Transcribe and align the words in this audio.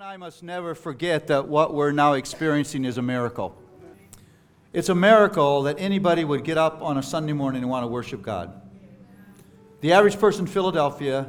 and 0.00 0.08
I 0.08 0.16
must 0.16 0.42
never 0.42 0.74
forget 0.74 1.26
that 1.26 1.46
what 1.46 1.74
we're 1.74 1.92
now 1.92 2.14
experiencing 2.14 2.86
is 2.86 2.96
a 2.96 3.02
miracle. 3.02 3.54
It's 4.72 4.88
a 4.88 4.94
miracle 4.94 5.64
that 5.64 5.78
anybody 5.78 6.24
would 6.24 6.42
get 6.42 6.56
up 6.56 6.80
on 6.80 6.96
a 6.96 7.02
Sunday 7.02 7.34
morning 7.34 7.60
and 7.60 7.70
want 7.70 7.82
to 7.82 7.86
worship 7.86 8.22
God. 8.22 8.62
The 9.82 9.92
average 9.92 10.18
person 10.18 10.46
in 10.46 10.46
Philadelphia 10.46 11.28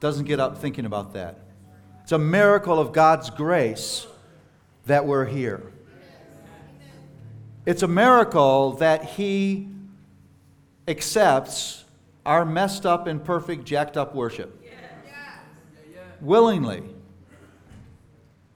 doesn't 0.00 0.24
get 0.24 0.40
up 0.40 0.58
thinking 0.58 0.86
about 0.86 1.12
that. 1.12 1.38
It's 2.02 2.10
a 2.10 2.18
miracle 2.18 2.80
of 2.80 2.92
God's 2.92 3.30
grace 3.30 4.08
that 4.86 5.06
we're 5.06 5.26
here. 5.26 5.72
It's 7.64 7.84
a 7.84 7.88
miracle 7.88 8.72
that 8.78 9.04
He 9.04 9.68
accepts 10.88 11.84
our 12.26 12.44
messed 12.44 12.86
up, 12.86 13.06
and 13.06 13.20
imperfect, 13.20 13.64
jacked 13.64 13.96
up 13.96 14.16
worship. 14.16 14.60
Willingly 16.20 16.82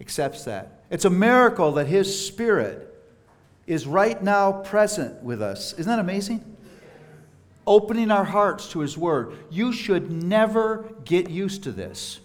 accepts 0.05 0.45
that. 0.45 0.83
It's 0.91 1.07
a 1.07 1.11
miracle 1.11 1.73
that 1.73 1.87
His 1.87 2.27
Spirit 2.27 2.95
is 3.67 3.87
right 3.87 4.23
now 4.23 4.53
present 4.53 5.23
with 5.23 5.41
us. 5.41 5.73
Isn't 5.73 5.91
that 5.91 5.99
amazing? 5.99 6.45
Opening 7.67 8.11
our 8.11 8.25
hearts 8.25 8.69
to 8.73 8.81
His 8.81 8.99
Word. 8.99 9.35
You 9.51 9.73
should 9.73 10.13
never 10.13 10.93
get 11.07 11.31
used 11.31 11.63
to 11.63 11.73
this. 11.73 12.21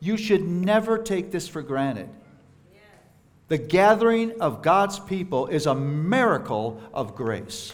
You 0.00 0.16
should 0.16 0.42
never 0.42 0.98
take 0.98 1.30
this 1.30 1.46
for 1.46 1.62
granted. 1.62 2.08
The 3.46 3.58
gathering 3.58 4.40
of 4.40 4.60
God's 4.60 4.98
people 4.98 5.46
is 5.46 5.66
a 5.66 5.74
miracle 5.74 6.82
of 6.92 7.14
grace. 7.14 7.72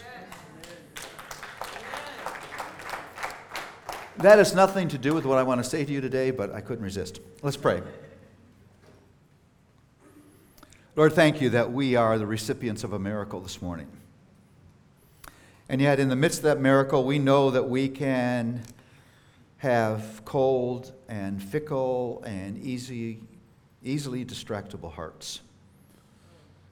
That 4.17 4.37
has 4.37 4.53
nothing 4.53 4.89
to 4.89 4.99
do 4.99 5.15
with 5.15 5.25
what 5.25 5.39
I 5.39 5.43
want 5.43 5.63
to 5.63 5.67
say 5.67 5.85
to 5.85 5.91
you 5.91 6.01
today, 6.01 6.29
but 6.29 6.53
I 6.53 6.61
couldn't 6.61 6.83
resist. 6.83 7.19
Let's 7.41 7.57
pray. 7.57 7.81
Lord, 10.95 11.13
thank 11.13 11.39
you 11.39 11.51
that 11.51 11.71
we 11.71 11.95
are 11.95 12.17
the 12.17 12.25
recipients 12.25 12.83
of 12.83 12.93
a 12.93 12.99
miracle 12.99 13.39
this 13.39 13.61
morning. 13.61 13.87
And 15.69 15.79
yet, 15.79 15.99
in 15.99 16.09
the 16.09 16.15
midst 16.15 16.39
of 16.39 16.43
that 16.45 16.59
miracle, 16.59 17.03
we 17.03 17.19
know 17.19 17.51
that 17.51 17.69
we 17.69 17.87
can 17.87 18.63
have 19.57 20.23
cold 20.25 20.91
and 21.07 21.41
fickle 21.41 22.23
and 22.25 22.57
easy, 22.57 23.19
easily 23.83 24.25
distractible 24.25 24.91
hearts. 24.91 25.41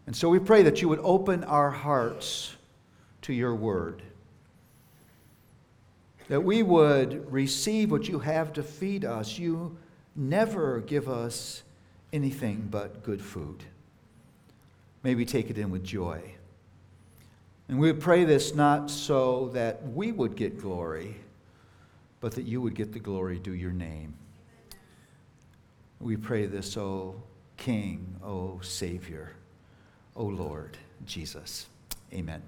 And 0.07 0.15
so 0.15 0.29
we 0.29 0.39
pray 0.39 0.63
that 0.63 0.81
you 0.81 0.89
would 0.89 0.99
open 1.03 1.43
our 1.43 1.69
hearts 1.69 2.55
to 3.21 3.33
your 3.33 3.53
word, 3.53 4.01
that 6.27 6.41
we 6.41 6.63
would 6.63 7.31
receive 7.31 7.91
what 7.91 8.07
you 8.07 8.19
have 8.19 8.51
to 8.53 8.63
feed 8.63 9.05
us. 9.05 9.37
You 9.37 9.77
never 10.15 10.79
give 10.79 11.07
us 11.07 11.61
anything 12.11 12.67
but 12.71 13.03
good 13.03 13.21
food. 13.21 13.63
May 15.07 15.15
we 15.15 15.23
take 15.23 15.49
it 15.49 15.57
in 15.57 15.69
with 15.69 15.85
joy. 15.85 16.21
And 17.69 17.79
we 17.79 17.89
would 17.89 18.01
pray 18.01 18.25
this 18.25 18.53
not 18.53 18.91
so 18.91 19.51
that 19.53 19.81
we 19.93 20.11
would 20.11 20.35
get 20.35 20.59
glory, 20.59 21.15
but 22.19 22.33
that 22.33 22.41
you 22.41 22.59
would 22.59 22.75
get 22.75 22.91
the 22.91 22.99
glory 22.99 23.39
due 23.39 23.53
your 23.53 23.71
name. 23.71 24.15
We 26.01 26.17
pray 26.17 26.45
this, 26.45 26.75
O 26.75 27.15
King, 27.55 28.17
O 28.21 28.59
Savior, 28.61 29.31
O 30.13 30.25
Lord 30.25 30.77
Jesus. 31.05 31.67
Amen. 32.13 32.41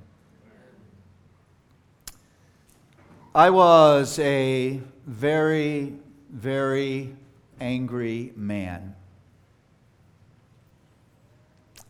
I 3.33 3.51
was 3.51 4.19
a 4.19 4.81
very, 5.07 5.93
very 6.29 7.15
angry 7.61 8.33
man. 8.35 8.95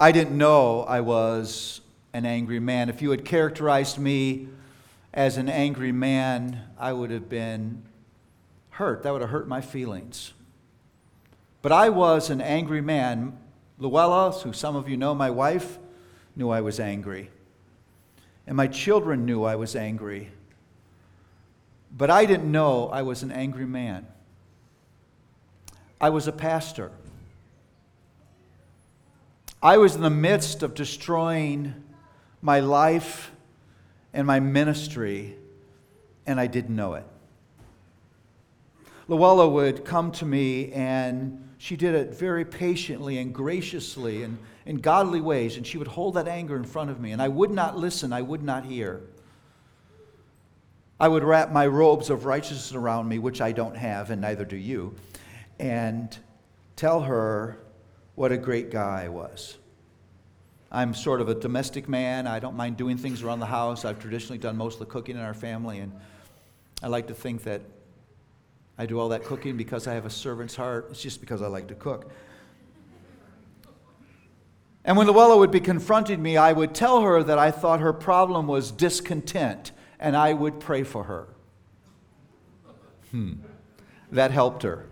I 0.01 0.13
didn't 0.13 0.37
know 0.37 0.83
I 0.83 1.01
was 1.01 1.81
an 2.13 2.25
angry 2.25 2.61
man. 2.61 2.87
If 2.87 3.01
you 3.01 3.11
had 3.11 3.25
characterized 3.25 3.99
me 3.99 4.47
as 5.13 5.35
an 5.35 5.49
angry 5.49 5.91
man, 5.91 6.61
I 6.77 6.93
would 6.93 7.11
have 7.11 7.27
been 7.27 7.83
hurt. 8.69 9.03
That 9.03 9.11
would 9.11 9.21
have 9.21 9.29
hurt 9.29 9.49
my 9.49 9.59
feelings. 9.59 10.31
But 11.61 11.73
I 11.73 11.89
was 11.89 12.29
an 12.29 12.39
angry 12.39 12.79
man. 12.79 13.37
Luella, 13.77 14.31
who 14.31 14.53
some 14.53 14.77
of 14.77 14.87
you 14.87 14.95
know, 14.95 15.13
my 15.13 15.29
wife, 15.29 15.77
knew 16.33 16.49
I 16.49 16.61
was 16.61 16.79
angry. 16.79 17.29
And 18.47 18.55
my 18.55 18.67
children 18.67 19.25
knew 19.25 19.43
I 19.43 19.57
was 19.57 19.75
angry. 19.75 20.29
But 21.91 22.09
I 22.09 22.25
didn't 22.25 22.49
know 22.49 22.87
I 22.87 23.01
was 23.01 23.21
an 23.21 23.33
angry 23.33 23.65
man. 23.65 24.07
I 25.99 26.09
was 26.09 26.25
a 26.25 26.31
pastor. 26.31 26.91
I 29.61 29.77
was 29.77 29.93
in 29.95 30.01
the 30.01 30.09
midst 30.09 30.63
of 30.63 30.73
destroying 30.73 31.83
my 32.41 32.61
life 32.61 33.31
and 34.13 34.25
my 34.25 34.39
ministry, 34.39 35.35
and 36.25 36.39
I 36.39 36.47
didn't 36.47 36.75
know 36.75 36.93
it. 36.93 37.05
Luella 39.09 39.49
would 39.49 39.83
come 39.83 40.13
to 40.13 40.25
me, 40.25 40.71
and 40.71 41.49
she 41.57 41.75
did 41.75 41.93
it 41.93 42.13
very 42.13 42.45
patiently 42.45 43.17
and 43.17 43.33
graciously 43.33 44.23
and 44.23 44.37
in 44.65 44.77
godly 44.77 45.19
ways, 45.19 45.57
and 45.57 45.67
she 45.67 45.77
would 45.77 45.87
hold 45.87 46.13
that 46.13 46.27
anger 46.27 46.55
in 46.55 46.63
front 46.63 46.89
of 46.89 47.01
me, 47.01 47.11
and 47.11 47.21
I 47.21 47.27
would 47.27 47.51
not 47.51 47.77
listen, 47.77 48.13
I 48.13 48.21
would 48.21 48.43
not 48.43 48.63
hear. 48.63 49.01
I 51.01 51.07
would 51.07 51.23
wrap 51.23 51.51
my 51.51 51.67
robes 51.67 52.09
of 52.09 52.25
righteousness 52.25 52.73
around 52.73 53.09
me, 53.09 53.19
which 53.19 53.41
I 53.41 53.51
don't 53.51 53.75
have, 53.75 54.09
and 54.09 54.21
neither 54.21 54.45
do 54.45 54.55
you, 54.55 54.95
and 55.59 56.17
tell 56.77 57.01
her 57.01 57.57
what 58.19 58.33
a 58.33 58.37
great 58.37 58.69
guy 58.69 59.03
I 59.05 59.07
was. 59.07 59.57
I'm 60.69 60.93
sort 60.93 61.21
of 61.21 61.29
a 61.29 61.35
domestic 61.35 61.87
man. 61.87 62.27
I 62.27 62.39
don't 62.39 62.57
mind 62.57 62.75
doing 62.75 62.97
things 62.97 63.23
around 63.23 63.39
the 63.39 63.45
house. 63.45 63.85
I've 63.85 63.97
traditionally 63.97 64.37
done 64.37 64.57
most 64.57 64.73
of 64.73 64.79
the 64.79 64.87
cooking 64.87 65.15
in 65.15 65.21
our 65.21 65.33
family, 65.33 65.79
and 65.79 65.93
I 66.83 66.87
like 66.87 67.07
to 67.07 67.13
think 67.13 67.45
that 67.45 67.61
I 68.77 68.87
do 68.87 68.99
all 68.99 69.07
that 69.07 69.23
cooking 69.23 69.55
because 69.55 69.87
I 69.87 69.93
have 69.93 70.05
a 70.05 70.09
servant's 70.09 70.53
heart. 70.53 70.87
It's 70.91 71.01
just 71.01 71.21
because 71.21 71.41
I 71.41 71.47
like 71.47 71.69
to 71.69 71.75
cook. 71.75 72.11
And 74.83 74.97
when 74.97 75.07
Luella 75.07 75.37
would 75.37 75.51
be 75.51 75.61
confronting 75.61 76.21
me, 76.21 76.35
I 76.35 76.51
would 76.51 76.75
tell 76.75 76.99
her 76.99 77.23
that 77.23 77.39
I 77.39 77.51
thought 77.51 77.79
her 77.79 77.93
problem 77.93 78.47
was 78.47 78.69
discontent, 78.69 79.71
and 79.97 80.17
I 80.17 80.33
would 80.33 80.59
pray 80.59 80.83
for 80.83 81.05
her. 81.05 81.29
Hmm. 83.11 83.35
That 84.11 84.31
helped 84.31 84.63
her. 84.63 84.87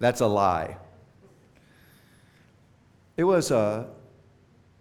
That's 0.00 0.20
a 0.20 0.26
lie. 0.26 0.76
It 3.18 3.24
was 3.24 3.50
a 3.50 3.88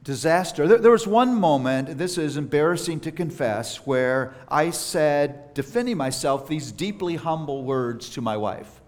disaster. 0.04 0.68
There, 0.68 0.78
there, 0.78 0.92
was 0.92 1.08
one 1.08 1.34
moment, 1.34 1.98
this 1.98 2.20
is 2.20 2.38
embarrassing 2.38 3.00
to 3.02 3.12
confess, 3.12 3.78
where 3.78 4.36
I 4.48 4.70
said, 4.70 5.56
defending 5.56 5.98
myself, 5.98 6.48
these 6.48 6.72
deeply 6.72 7.16
humble 7.16 7.64
words 7.64 8.12
to 8.12 8.22
my 8.22 8.38
wife. 8.38 8.80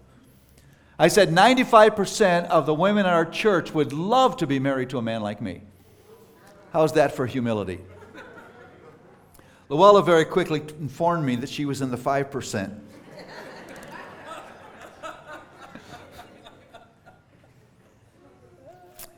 I 1.00 1.08
said, 1.08 1.30
95% 1.30 2.46
of 2.46 2.64
the 2.64 2.74
women 2.74 3.06
in 3.06 3.12
our 3.12 3.26
church 3.26 3.74
would 3.74 3.92
love 3.92 4.36
to 4.36 4.46
be 4.46 4.60
married 4.60 4.90
to 4.90 4.98
a 4.98 5.02
man 5.02 5.20
like 5.20 5.42
me. 5.42 5.62
How's 6.72 6.92
that 6.92 7.16
for 7.16 7.26
humility? 7.26 7.80
Luella 9.68 10.04
very 10.04 10.24
quickly 10.24 10.62
informed 10.78 11.26
me 11.26 11.34
that 11.36 11.48
she 11.48 11.64
was 11.64 11.80
in 11.80 11.90
the 11.90 11.98
5%. 11.98 12.78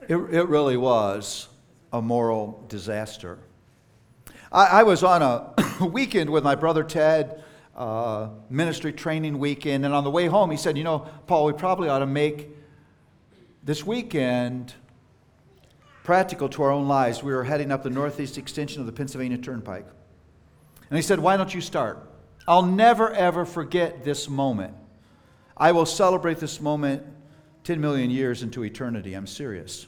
It, 0.09 0.17
it 0.17 0.49
really 0.49 0.77
was 0.77 1.49
a 1.93 2.03
moral 2.03 2.65
disaster. 2.69 3.39
I, 4.51 4.67
I 4.67 4.83
was 4.83 5.03
on 5.03 5.23
a 5.23 5.87
weekend 5.87 6.31
with 6.31 6.43
my 6.43 6.55
brother 6.55 6.83
Ted, 6.83 7.43
uh, 7.77 8.31
ministry 8.51 8.93
training 8.93 9.39
weekend, 9.39 9.85
and 9.85 9.95
on 9.95 10.05
the 10.05 10.11
way 10.11 10.27
home, 10.27 10.51
he 10.51 10.57
said, 10.57 10.77
You 10.77 10.85
know, 10.85 11.09
Paul, 11.27 11.47
we 11.47 11.53
probably 11.53 11.89
ought 11.89 12.01
to 12.01 12.07
make 12.07 12.49
this 13.63 13.87
weekend 13.87 14.75
practical 16.03 16.49
to 16.49 16.63
our 16.65 16.73
own 16.73 16.89
lives. 16.89 17.23
We 17.23 17.33
were 17.33 17.45
heading 17.45 17.71
up 17.71 17.83
the 17.83 17.91
northeast 17.91 18.39
extension 18.39 18.81
of 18.81 18.87
the 18.87 18.93
Pennsylvania 18.93 19.39
Turnpike. 19.39 19.87
And 20.91 20.97
he 20.97 21.03
said, 21.03 21.21
Why 21.21 21.37
don't 21.37 21.55
you 21.55 21.61
start? 21.61 22.09
I'll 22.49 22.67
never, 22.67 23.13
ever 23.13 23.45
forget 23.45 24.05
this 24.05 24.29
moment. 24.29 24.75
I 25.57 25.71
will 25.71 25.87
celebrate 25.87 26.39
this 26.39 26.61
moment 26.61 27.05
10 27.63 27.81
million 27.81 28.11
years 28.11 28.43
into 28.43 28.65
eternity. 28.65 29.15
I'm 29.15 29.29
serious. 29.29 29.87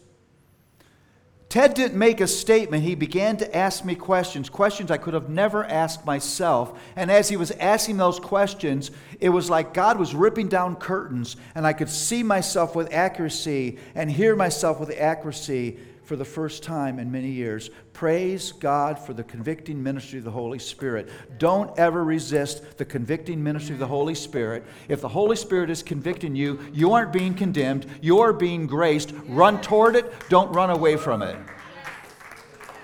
Ted 1.54 1.74
didn't 1.74 1.96
make 1.96 2.20
a 2.20 2.26
statement. 2.26 2.82
He 2.82 2.96
began 2.96 3.36
to 3.36 3.56
ask 3.56 3.84
me 3.84 3.94
questions, 3.94 4.50
questions 4.50 4.90
I 4.90 4.96
could 4.96 5.14
have 5.14 5.28
never 5.28 5.64
asked 5.64 6.04
myself. 6.04 6.76
And 6.96 7.12
as 7.12 7.28
he 7.28 7.36
was 7.36 7.52
asking 7.52 7.96
those 7.96 8.18
questions, 8.18 8.90
it 9.20 9.28
was 9.28 9.48
like 9.48 9.72
God 9.72 9.96
was 9.96 10.16
ripping 10.16 10.48
down 10.48 10.74
curtains, 10.74 11.36
and 11.54 11.64
I 11.64 11.72
could 11.72 11.88
see 11.88 12.24
myself 12.24 12.74
with 12.74 12.92
accuracy 12.92 13.78
and 13.94 14.10
hear 14.10 14.34
myself 14.34 14.80
with 14.80 14.90
accuracy 14.98 15.78
for 16.04 16.16
the 16.16 16.24
first 16.24 16.62
time 16.62 16.98
in 16.98 17.10
many 17.10 17.30
years. 17.30 17.70
Praise 17.92 18.52
God 18.52 18.98
for 18.98 19.14
the 19.14 19.24
convicting 19.24 19.82
ministry 19.82 20.18
of 20.18 20.24
the 20.24 20.30
Holy 20.30 20.58
Spirit. 20.58 21.08
Don't 21.38 21.76
ever 21.78 22.04
resist 22.04 22.76
the 22.78 22.84
convicting 22.84 23.42
ministry 23.42 23.74
of 23.74 23.80
the 23.80 23.86
Holy 23.86 24.14
Spirit. 24.14 24.64
If 24.88 25.00
the 25.00 25.08
Holy 25.08 25.36
Spirit 25.36 25.70
is 25.70 25.82
convicting 25.82 26.36
you, 26.36 26.60
you 26.72 26.92
aren't 26.92 27.12
being 27.12 27.34
condemned, 27.34 27.86
you 28.00 28.20
are 28.20 28.32
being 28.32 28.66
graced. 28.66 29.12
Run 29.26 29.60
toward 29.60 29.96
it, 29.96 30.12
don't 30.28 30.52
run 30.52 30.70
away 30.70 30.96
from 30.96 31.22
it. 31.22 31.36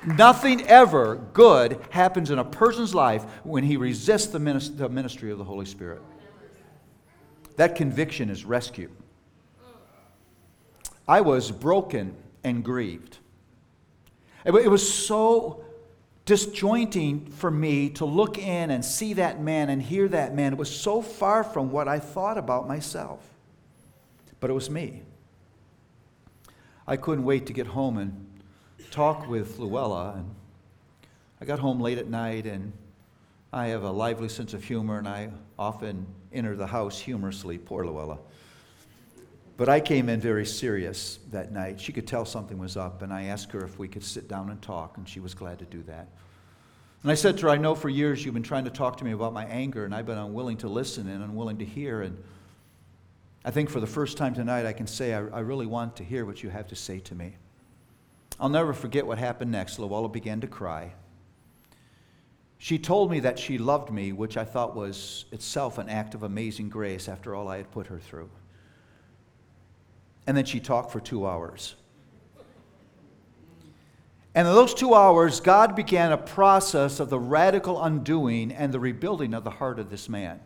Nothing 0.06 0.66
ever 0.66 1.16
good 1.34 1.78
happens 1.90 2.30
in 2.30 2.38
a 2.38 2.44
person's 2.44 2.94
life 2.94 3.24
when 3.44 3.64
he 3.64 3.76
resists 3.76 4.28
the 4.28 4.38
ministry 4.38 5.30
of 5.30 5.36
the 5.36 5.44
Holy 5.44 5.66
Spirit. 5.66 6.00
That 7.56 7.76
conviction 7.76 8.30
is 8.30 8.46
rescue. 8.46 8.90
I 11.06 11.20
was 11.20 11.50
broken 11.50 12.16
and 12.44 12.64
grieved. 12.64 13.18
It 14.44 14.52
was 14.70 14.90
so 14.90 15.64
disjointing 16.24 17.26
for 17.26 17.50
me 17.50 17.90
to 17.90 18.04
look 18.04 18.38
in 18.38 18.70
and 18.70 18.84
see 18.84 19.14
that 19.14 19.40
man 19.40 19.68
and 19.68 19.82
hear 19.82 20.06
that 20.08 20.34
man. 20.34 20.52
It 20.52 20.58
was 20.58 20.74
so 20.74 21.02
far 21.02 21.42
from 21.42 21.70
what 21.70 21.88
I 21.88 21.98
thought 21.98 22.38
about 22.38 22.68
myself. 22.68 23.20
But 24.38 24.48
it 24.48 24.54
was 24.54 24.70
me. 24.70 25.02
I 26.86 26.96
couldn't 26.96 27.24
wait 27.24 27.46
to 27.46 27.52
get 27.52 27.66
home 27.66 27.98
and 27.98 28.26
talk 28.90 29.28
with 29.28 29.58
Luella. 29.58 30.14
And 30.16 30.34
I 31.40 31.44
got 31.44 31.58
home 31.58 31.80
late 31.80 31.98
at 31.98 32.08
night, 32.08 32.46
and 32.46 32.72
I 33.52 33.66
have 33.68 33.82
a 33.82 33.90
lively 33.90 34.28
sense 34.28 34.54
of 34.54 34.64
humor, 34.64 34.98
and 34.98 35.08
I 35.08 35.30
often 35.58 36.06
enter 36.32 36.56
the 36.56 36.66
house 36.66 36.98
humorously. 36.98 37.58
Poor 37.58 37.84
Luella. 37.84 38.18
But 39.60 39.68
I 39.68 39.78
came 39.78 40.08
in 40.08 40.20
very 40.20 40.46
serious 40.46 41.18
that 41.32 41.52
night. 41.52 41.78
She 41.78 41.92
could 41.92 42.06
tell 42.06 42.24
something 42.24 42.56
was 42.56 42.78
up, 42.78 43.02
and 43.02 43.12
I 43.12 43.24
asked 43.24 43.52
her 43.52 43.62
if 43.62 43.78
we 43.78 43.88
could 43.88 44.02
sit 44.02 44.26
down 44.26 44.48
and 44.48 44.62
talk, 44.62 44.96
and 44.96 45.06
she 45.06 45.20
was 45.20 45.34
glad 45.34 45.58
to 45.58 45.66
do 45.66 45.82
that. 45.82 46.08
And 47.02 47.12
I 47.12 47.14
said 47.14 47.36
to 47.36 47.42
her, 47.42 47.50
I 47.50 47.58
know 47.58 47.74
for 47.74 47.90
years 47.90 48.24
you've 48.24 48.32
been 48.32 48.42
trying 48.42 48.64
to 48.64 48.70
talk 48.70 48.96
to 48.96 49.04
me 49.04 49.12
about 49.12 49.34
my 49.34 49.44
anger, 49.44 49.84
and 49.84 49.94
I've 49.94 50.06
been 50.06 50.16
unwilling 50.16 50.56
to 50.56 50.68
listen 50.70 51.06
and 51.10 51.22
unwilling 51.22 51.58
to 51.58 51.66
hear. 51.66 52.00
And 52.00 52.16
I 53.44 53.50
think 53.50 53.68
for 53.68 53.80
the 53.80 53.86
first 53.86 54.16
time 54.16 54.32
tonight, 54.32 54.64
I 54.64 54.72
can 54.72 54.86
say 54.86 55.12
I, 55.12 55.18
I 55.26 55.40
really 55.40 55.66
want 55.66 55.94
to 55.96 56.04
hear 56.04 56.24
what 56.24 56.42
you 56.42 56.48
have 56.48 56.68
to 56.68 56.74
say 56.74 56.98
to 57.00 57.14
me. 57.14 57.36
I'll 58.40 58.48
never 58.48 58.72
forget 58.72 59.06
what 59.06 59.18
happened 59.18 59.52
next. 59.52 59.78
Luella 59.78 60.08
began 60.08 60.40
to 60.40 60.46
cry. 60.46 60.94
She 62.56 62.78
told 62.78 63.10
me 63.10 63.20
that 63.20 63.38
she 63.38 63.58
loved 63.58 63.92
me, 63.92 64.12
which 64.12 64.38
I 64.38 64.44
thought 64.46 64.74
was 64.74 65.26
itself 65.32 65.76
an 65.76 65.90
act 65.90 66.14
of 66.14 66.22
amazing 66.22 66.70
grace 66.70 67.10
after 67.10 67.34
all 67.34 67.46
I 67.46 67.58
had 67.58 67.70
put 67.70 67.88
her 67.88 67.98
through. 67.98 68.30
And 70.30 70.36
then 70.36 70.44
she 70.44 70.60
talked 70.60 70.92
for 70.92 71.00
two 71.00 71.26
hours. 71.26 71.74
And 74.32 74.46
in 74.46 74.54
those 74.54 74.72
two 74.72 74.94
hours, 74.94 75.40
God 75.40 75.74
began 75.74 76.12
a 76.12 76.16
process 76.16 77.00
of 77.00 77.10
the 77.10 77.18
radical 77.18 77.82
undoing 77.82 78.52
and 78.52 78.72
the 78.72 78.78
rebuilding 78.78 79.34
of 79.34 79.42
the 79.42 79.50
heart 79.50 79.80
of 79.80 79.90
this 79.90 80.08
man. 80.08 80.38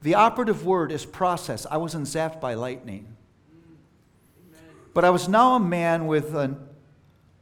The 0.00 0.14
operative 0.14 0.64
word 0.64 0.90
is 0.90 1.04
process. 1.04 1.66
I 1.70 1.76
wasn't 1.76 2.06
zapped 2.06 2.40
by 2.40 2.54
lightning. 2.54 3.14
But 4.94 5.04
I 5.04 5.10
was 5.10 5.28
now 5.28 5.56
a 5.56 5.60
man 5.60 6.06
with 6.06 6.34
an 6.34 6.66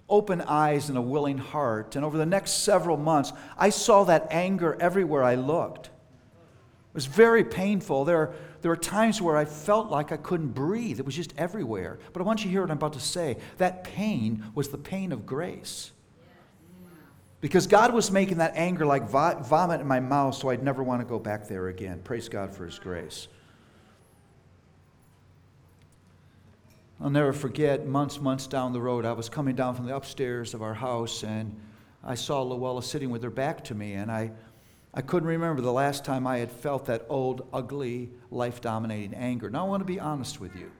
open 0.08 0.40
eyes 0.40 0.88
and 0.88 0.98
a 0.98 1.00
willing 1.00 1.38
heart. 1.38 1.94
And 1.94 2.04
over 2.04 2.18
the 2.18 2.26
next 2.26 2.64
several 2.64 2.96
months, 2.96 3.32
I 3.56 3.70
saw 3.70 4.02
that 4.02 4.26
anger 4.32 4.76
everywhere 4.80 5.22
I 5.22 5.36
looked. 5.36 5.90
It 6.90 6.94
was 6.94 7.06
very 7.06 7.44
painful. 7.44 8.04
There 8.04 8.32
there 8.60 8.70
were 8.70 8.76
times 8.76 9.22
where 9.22 9.36
I 9.36 9.44
felt 9.44 9.88
like 9.88 10.10
I 10.10 10.16
couldn't 10.16 10.48
breathe. 10.48 10.98
It 10.98 11.06
was 11.06 11.14
just 11.14 11.32
everywhere. 11.38 11.98
But 12.12 12.22
I 12.22 12.24
want 12.24 12.40
you 12.40 12.44
to 12.44 12.50
hear 12.50 12.62
what 12.62 12.70
I'm 12.70 12.76
about 12.76 12.94
to 12.94 13.00
say. 13.00 13.36
That 13.58 13.84
pain 13.84 14.44
was 14.54 14.68
the 14.68 14.78
pain 14.78 15.12
of 15.12 15.24
grace. 15.24 15.92
Because 17.40 17.68
God 17.68 17.94
was 17.94 18.10
making 18.10 18.38
that 18.38 18.54
anger 18.56 18.84
like 18.84 19.08
vomit 19.08 19.80
in 19.80 19.86
my 19.86 20.00
mouth, 20.00 20.34
so 20.34 20.48
I'd 20.48 20.64
never 20.64 20.82
want 20.82 21.00
to 21.00 21.06
go 21.06 21.20
back 21.20 21.46
there 21.46 21.68
again. 21.68 22.00
Praise 22.02 22.28
God 22.28 22.52
for 22.52 22.64
His 22.66 22.80
grace. 22.80 23.28
I'll 27.00 27.10
never 27.10 27.32
forget, 27.32 27.86
months, 27.86 28.20
months 28.20 28.48
down 28.48 28.72
the 28.72 28.80
road, 28.80 29.04
I 29.04 29.12
was 29.12 29.28
coming 29.28 29.54
down 29.54 29.76
from 29.76 29.86
the 29.86 29.94
upstairs 29.94 30.52
of 30.52 30.62
our 30.62 30.74
house 30.74 31.22
and 31.22 31.54
I 32.02 32.14
saw 32.14 32.42
Luella 32.42 32.82
sitting 32.82 33.10
with 33.10 33.22
her 33.22 33.30
back 33.30 33.64
to 33.64 33.74
me, 33.74 33.94
and 33.94 34.10
I 34.10 34.30
I 34.94 35.02
couldn't 35.02 35.28
remember 35.28 35.60
the 35.60 35.72
last 35.72 36.04
time 36.04 36.26
I 36.26 36.38
had 36.38 36.50
felt 36.50 36.86
that 36.86 37.04
old, 37.08 37.46
ugly, 37.52 38.10
life 38.30 38.60
dominating 38.60 39.14
anger. 39.14 39.50
Now, 39.50 39.66
I 39.66 39.68
want 39.68 39.80
to 39.80 39.84
be 39.84 40.00
honest 40.00 40.40
with 40.40 40.56
you. 40.56 40.70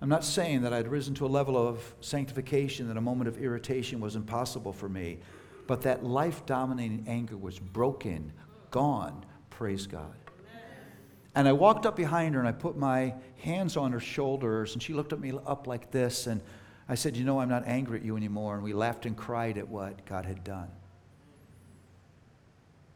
I'm 0.00 0.08
not 0.08 0.24
saying 0.24 0.62
that 0.62 0.72
I'd 0.72 0.88
risen 0.88 1.14
to 1.16 1.26
a 1.26 1.28
level 1.28 1.56
of 1.56 1.94
sanctification 2.00 2.88
that 2.88 2.96
a 2.96 3.00
moment 3.00 3.28
of 3.28 3.38
irritation 3.38 4.00
was 4.00 4.16
impossible 4.16 4.72
for 4.72 4.88
me, 4.88 5.18
but 5.66 5.82
that 5.82 6.04
life 6.04 6.44
dominating 6.46 7.04
anger 7.06 7.36
was 7.36 7.58
broken, 7.58 8.32
gone. 8.70 9.24
Praise 9.50 9.86
God. 9.86 10.14
And 11.34 11.48
I 11.48 11.52
walked 11.52 11.84
up 11.86 11.96
behind 11.96 12.34
her 12.34 12.40
and 12.40 12.48
I 12.48 12.52
put 12.52 12.76
my 12.76 13.14
hands 13.38 13.76
on 13.76 13.92
her 13.92 14.00
shoulders, 14.00 14.74
and 14.74 14.82
she 14.82 14.92
looked 14.92 15.12
at 15.12 15.20
me 15.20 15.32
up 15.46 15.66
like 15.66 15.90
this, 15.90 16.26
and 16.26 16.40
I 16.88 16.94
said, 16.94 17.16
You 17.16 17.24
know, 17.24 17.40
I'm 17.40 17.48
not 17.48 17.66
angry 17.66 17.98
at 17.98 18.04
you 18.04 18.16
anymore. 18.16 18.54
And 18.54 18.62
we 18.62 18.72
laughed 18.72 19.06
and 19.06 19.16
cried 19.16 19.58
at 19.58 19.68
what 19.68 20.04
God 20.06 20.26
had 20.26 20.44
done. 20.44 20.68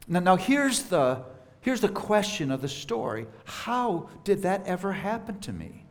Now, 0.09 0.21
now 0.21 0.37
here's, 0.37 0.85
the, 0.85 1.23
here's 1.61 1.83
the 1.83 1.89
question 1.89 2.51
of 2.51 2.63
the 2.63 2.69
story 2.69 3.27
How 3.45 4.09
did 4.25 4.43
that 4.43 4.67
ever 4.67 4.93
happen 4.93 5.39
to 5.41 5.53
me? 5.53 5.85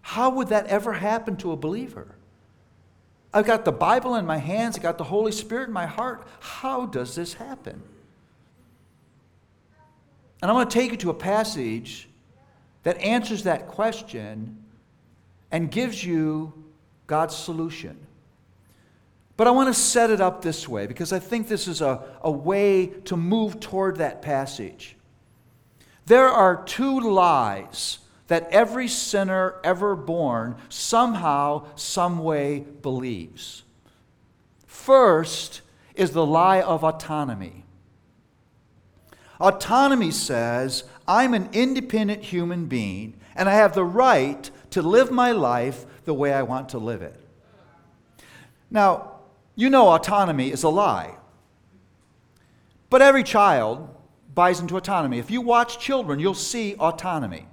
How 0.00 0.30
would 0.30 0.48
that 0.48 0.66
ever 0.66 0.94
happen 0.94 1.36
to 1.36 1.52
a 1.52 1.56
believer? 1.56 2.14
I've 3.32 3.44
got 3.44 3.66
the 3.66 3.72
Bible 3.72 4.14
in 4.14 4.24
my 4.24 4.38
hands, 4.38 4.76
I've 4.76 4.82
got 4.82 4.96
the 4.96 5.04
Holy 5.04 5.32
Spirit 5.32 5.68
in 5.68 5.74
my 5.74 5.86
heart. 5.86 6.26
How 6.40 6.86
does 6.86 7.14
this 7.14 7.34
happen? 7.34 7.82
And 10.40 10.50
I'm 10.50 10.56
going 10.56 10.68
to 10.68 10.72
take 10.72 10.92
you 10.92 10.96
to 10.98 11.10
a 11.10 11.14
passage 11.14 12.08
that 12.84 12.96
answers 12.98 13.42
that 13.42 13.66
question 13.66 14.64
and 15.50 15.70
gives 15.70 16.02
you 16.02 16.52
God's 17.06 17.36
solution. 17.36 17.98
But 19.38 19.46
I 19.46 19.52
want 19.52 19.72
to 19.72 19.80
set 19.80 20.10
it 20.10 20.20
up 20.20 20.42
this 20.42 20.68
way 20.68 20.88
because 20.88 21.12
I 21.12 21.20
think 21.20 21.46
this 21.46 21.68
is 21.68 21.80
a, 21.80 22.02
a 22.22 22.30
way 22.30 22.86
to 23.04 23.16
move 23.16 23.60
toward 23.60 23.98
that 23.98 24.20
passage. 24.20 24.96
There 26.06 26.26
are 26.26 26.64
two 26.64 26.98
lies 26.98 28.00
that 28.26 28.50
every 28.50 28.88
sinner 28.88 29.54
ever 29.62 29.94
born 29.94 30.56
somehow, 30.68 31.66
some 31.76 32.18
way 32.18 32.66
believes. 32.82 33.62
First 34.66 35.60
is 35.94 36.10
the 36.10 36.26
lie 36.26 36.60
of 36.60 36.82
autonomy. 36.82 37.64
Autonomy 39.40 40.10
says, 40.10 40.82
I'm 41.06 41.32
an 41.32 41.48
independent 41.52 42.24
human 42.24 42.66
being 42.66 43.14
and 43.36 43.48
I 43.48 43.54
have 43.54 43.74
the 43.74 43.84
right 43.84 44.50
to 44.70 44.82
live 44.82 45.12
my 45.12 45.30
life 45.30 45.86
the 46.06 46.14
way 46.14 46.32
I 46.32 46.42
want 46.42 46.70
to 46.70 46.78
live 46.78 47.02
it. 47.02 47.14
Now, 48.68 49.12
you 49.58 49.68
know 49.68 49.88
autonomy 49.88 50.52
is 50.52 50.62
a 50.62 50.68
lie. 50.68 51.16
But 52.90 53.02
every 53.02 53.24
child 53.24 53.92
buys 54.32 54.60
into 54.60 54.76
autonomy. 54.76 55.18
If 55.18 55.32
you 55.32 55.40
watch 55.40 55.80
children, 55.80 56.20
you'll 56.20 56.34
see 56.34 56.76
autonomy. 56.76 57.48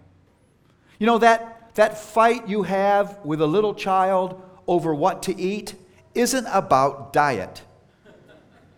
You 0.99 1.07
know, 1.07 1.17
that, 1.17 1.73
that 1.73 1.97
fight 1.97 2.47
you 2.47 2.61
have 2.61 3.17
with 3.25 3.41
a 3.41 3.47
little 3.47 3.73
child 3.73 4.39
over 4.67 4.93
what 4.93 5.23
to 5.23 5.35
eat 5.35 5.73
isn't 6.13 6.45
about 6.51 7.11
diet. 7.11 7.63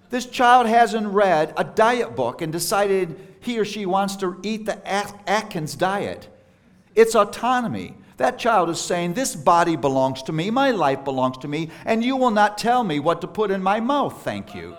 This 0.09 0.25
child 0.25 0.67
hasn't 0.67 1.07
read 1.07 1.53
a 1.57 1.65
diet 1.65 2.15
book 2.15 2.41
and 2.41 2.49
decided 2.49 3.19
he 3.41 3.59
or 3.59 3.65
she 3.65 3.85
wants 3.85 4.15
to 4.15 4.39
eat 4.41 4.65
the 4.65 4.79
Atkins 4.87 5.75
diet. 5.75 6.29
It's 6.95 7.13
autonomy. 7.13 7.95
That 8.17 8.39
child 8.39 8.69
is 8.69 8.81
saying, 8.81 9.13
This 9.13 9.35
body 9.35 9.75
belongs 9.75 10.23
to 10.23 10.33
me, 10.33 10.49
my 10.49 10.71
life 10.71 11.03
belongs 11.03 11.37
to 11.39 11.47
me, 11.47 11.69
and 11.85 12.03
you 12.03 12.15
will 12.17 12.31
not 12.31 12.57
tell 12.57 12.83
me 12.83 12.99
what 12.99 13.21
to 13.21 13.27
put 13.27 13.51
in 13.51 13.61
my 13.61 13.79
mouth, 13.79 14.23
thank 14.23 14.55
you. 14.55 14.75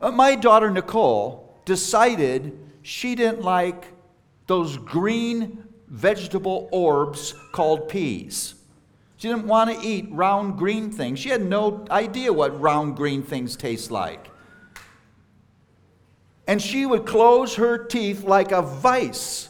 Uh, 0.00 0.10
my 0.10 0.34
daughter 0.34 0.70
Nicole 0.70 1.58
decided 1.64 2.58
she 2.82 3.14
didn't 3.14 3.42
like 3.42 3.92
those 4.46 4.76
green 4.78 5.64
vegetable 5.88 6.68
orbs 6.72 7.34
called 7.52 7.88
peas. 7.88 8.54
She 9.16 9.28
didn't 9.28 9.46
want 9.46 9.70
to 9.70 9.86
eat 9.86 10.06
round 10.10 10.58
green 10.58 10.90
things. 10.90 11.18
She 11.18 11.28
had 11.28 11.44
no 11.44 11.86
idea 11.90 12.32
what 12.32 12.60
round 12.60 12.96
green 12.96 13.22
things 13.22 13.56
taste 13.56 13.90
like. 13.90 14.28
And 16.46 16.60
she 16.60 16.84
would 16.84 17.06
close 17.06 17.54
her 17.54 17.78
teeth 17.78 18.24
like 18.24 18.52
a 18.52 18.60
vice 18.60 19.48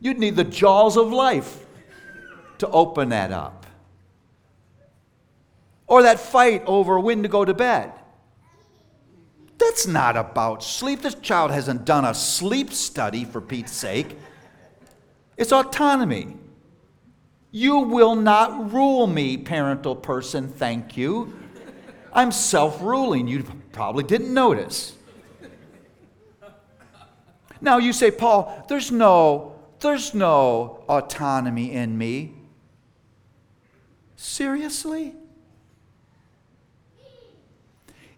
You'd 0.00 0.18
need 0.18 0.36
the 0.36 0.44
jaws 0.44 0.96
of 0.96 1.12
life 1.12 1.66
to 2.58 2.68
open 2.68 3.10
that 3.10 3.32
up. 3.32 3.66
Or 5.86 6.02
that 6.02 6.20
fight 6.20 6.62
over 6.66 6.98
when 6.98 7.22
to 7.22 7.28
go 7.28 7.44
to 7.44 7.54
bed. 7.54 7.92
That's 9.58 9.86
not 9.86 10.16
about 10.16 10.62
sleep. 10.62 11.02
This 11.02 11.14
child 11.16 11.50
hasn't 11.50 11.84
done 11.84 12.04
a 12.04 12.14
sleep 12.14 12.72
study, 12.72 13.24
for 13.24 13.40
Pete's 13.40 13.72
sake. 13.72 14.16
It's 15.36 15.52
autonomy. 15.52 16.36
You 17.50 17.80
will 17.80 18.14
not 18.14 18.72
rule 18.72 19.06
me, 19.06 19.36
parental 19.36 19.96
person, 19.96 20.48
thank 20.48 20.96
you. 20.96 21.32
I'm 22.12 22.32
self 22.32 22.80
ruling. 22.80 23.28
You 23.28 23.44
probably 23.72 24.04
didn't 24.04 24.32
notice. 24.32 24.94
Now 27.60 27.78
you 27.78 27.92
say, 27.92 28.10
Paul, 28.10 28.64
there's 28.68 28.90
no, 28.90 29.49
there's 29.80 30.14
no 30.14 30.84
autonomy 30.88 31.72
in 31.72 31.96
me. 31.96 32.34
Seriously? 34.16 35.14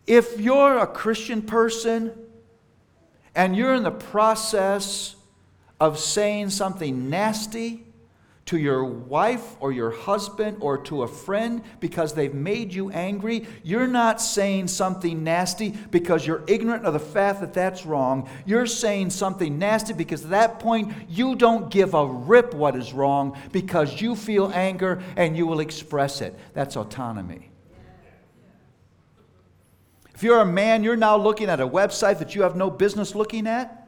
If 0.06 0.40
you're 0.40 0.78
a 0.78 0.86
Christian 0.86 1.42
person 1.42 2.12
and 3.34 3.56
you're 3.56 3.74
in 3.74 3.82
the 3.82 3.90
process 3.90 5.16
of 5.80 5.98
saying 5.98 6.50
something 6.50 7.08
nasty 7.08 7.86
to 8.44 8.58
your 8.58 8.84
wife 8.84 9.56
or 9.60 9.72
your 9.72 9.90
husband 9.90 10.56
or 10.60 10.76
to 10.76 11.02
a 11.02 11.08
friend 11.08 11.62
because 11.80 12.12
they've 12.12 12.34
made 12.34 12.74
you 12.74 12.90
angry, 12.90 13.46
you're 13.62 13.86
not 13.86 14.20
saying 14.20 14.66
something 14.68 15.22
nasty 15.22 15.70
because 15.90 16.26
you're 16.26 16.42
ignorant 16.48 16.84
of 16.84 16.92
the 16.92 16.98
fact 16.98 17.40
that 17.40 17.54
that's 17.54 17.86
wrong. 17.86 18.28
You're 18.44 18.66
saying 18.66 19.10
something 19.10 19.58
nasty 19.58 19.92
because 19.92 20.24
at 20.24 20.30
that 20.30 20.58
point 20.58 20.92
you 21.08 21.36
don't 21.36 21.70
give 21.70 21.94
a 21.94 22.04
rip 22.04 22.52
what 22.52 22.74
is 22.74 22.92
wrong 22.92 23.38
because 23.52 24.00
you 24.00 24.16
feel 24.16 24.50
anger 24.52 25.00
and 25.16 25.36
you 25.36 25.46
will 25.46 25.60
express 25.60 26.20
it. 26.20 26.36
That's 26.52 26.76
autonomy. 26.76 27.50
If 30.14 30.22
you're 30.22 30.40
a 30.40 30.46
man, 30.46 30.84
you're 30.84 30.96
now 30.96 31.16
looking 31.16 31.48
at 31.48 31.60
a 31.60 31.66
website 31.66 32.18
that 32.18 32.34
you 32.34 32.42
have 32.42 32.54
no 32.54 32.70
business 32.70 33.14
looking 33.14 33.46
at. 33.46 33.81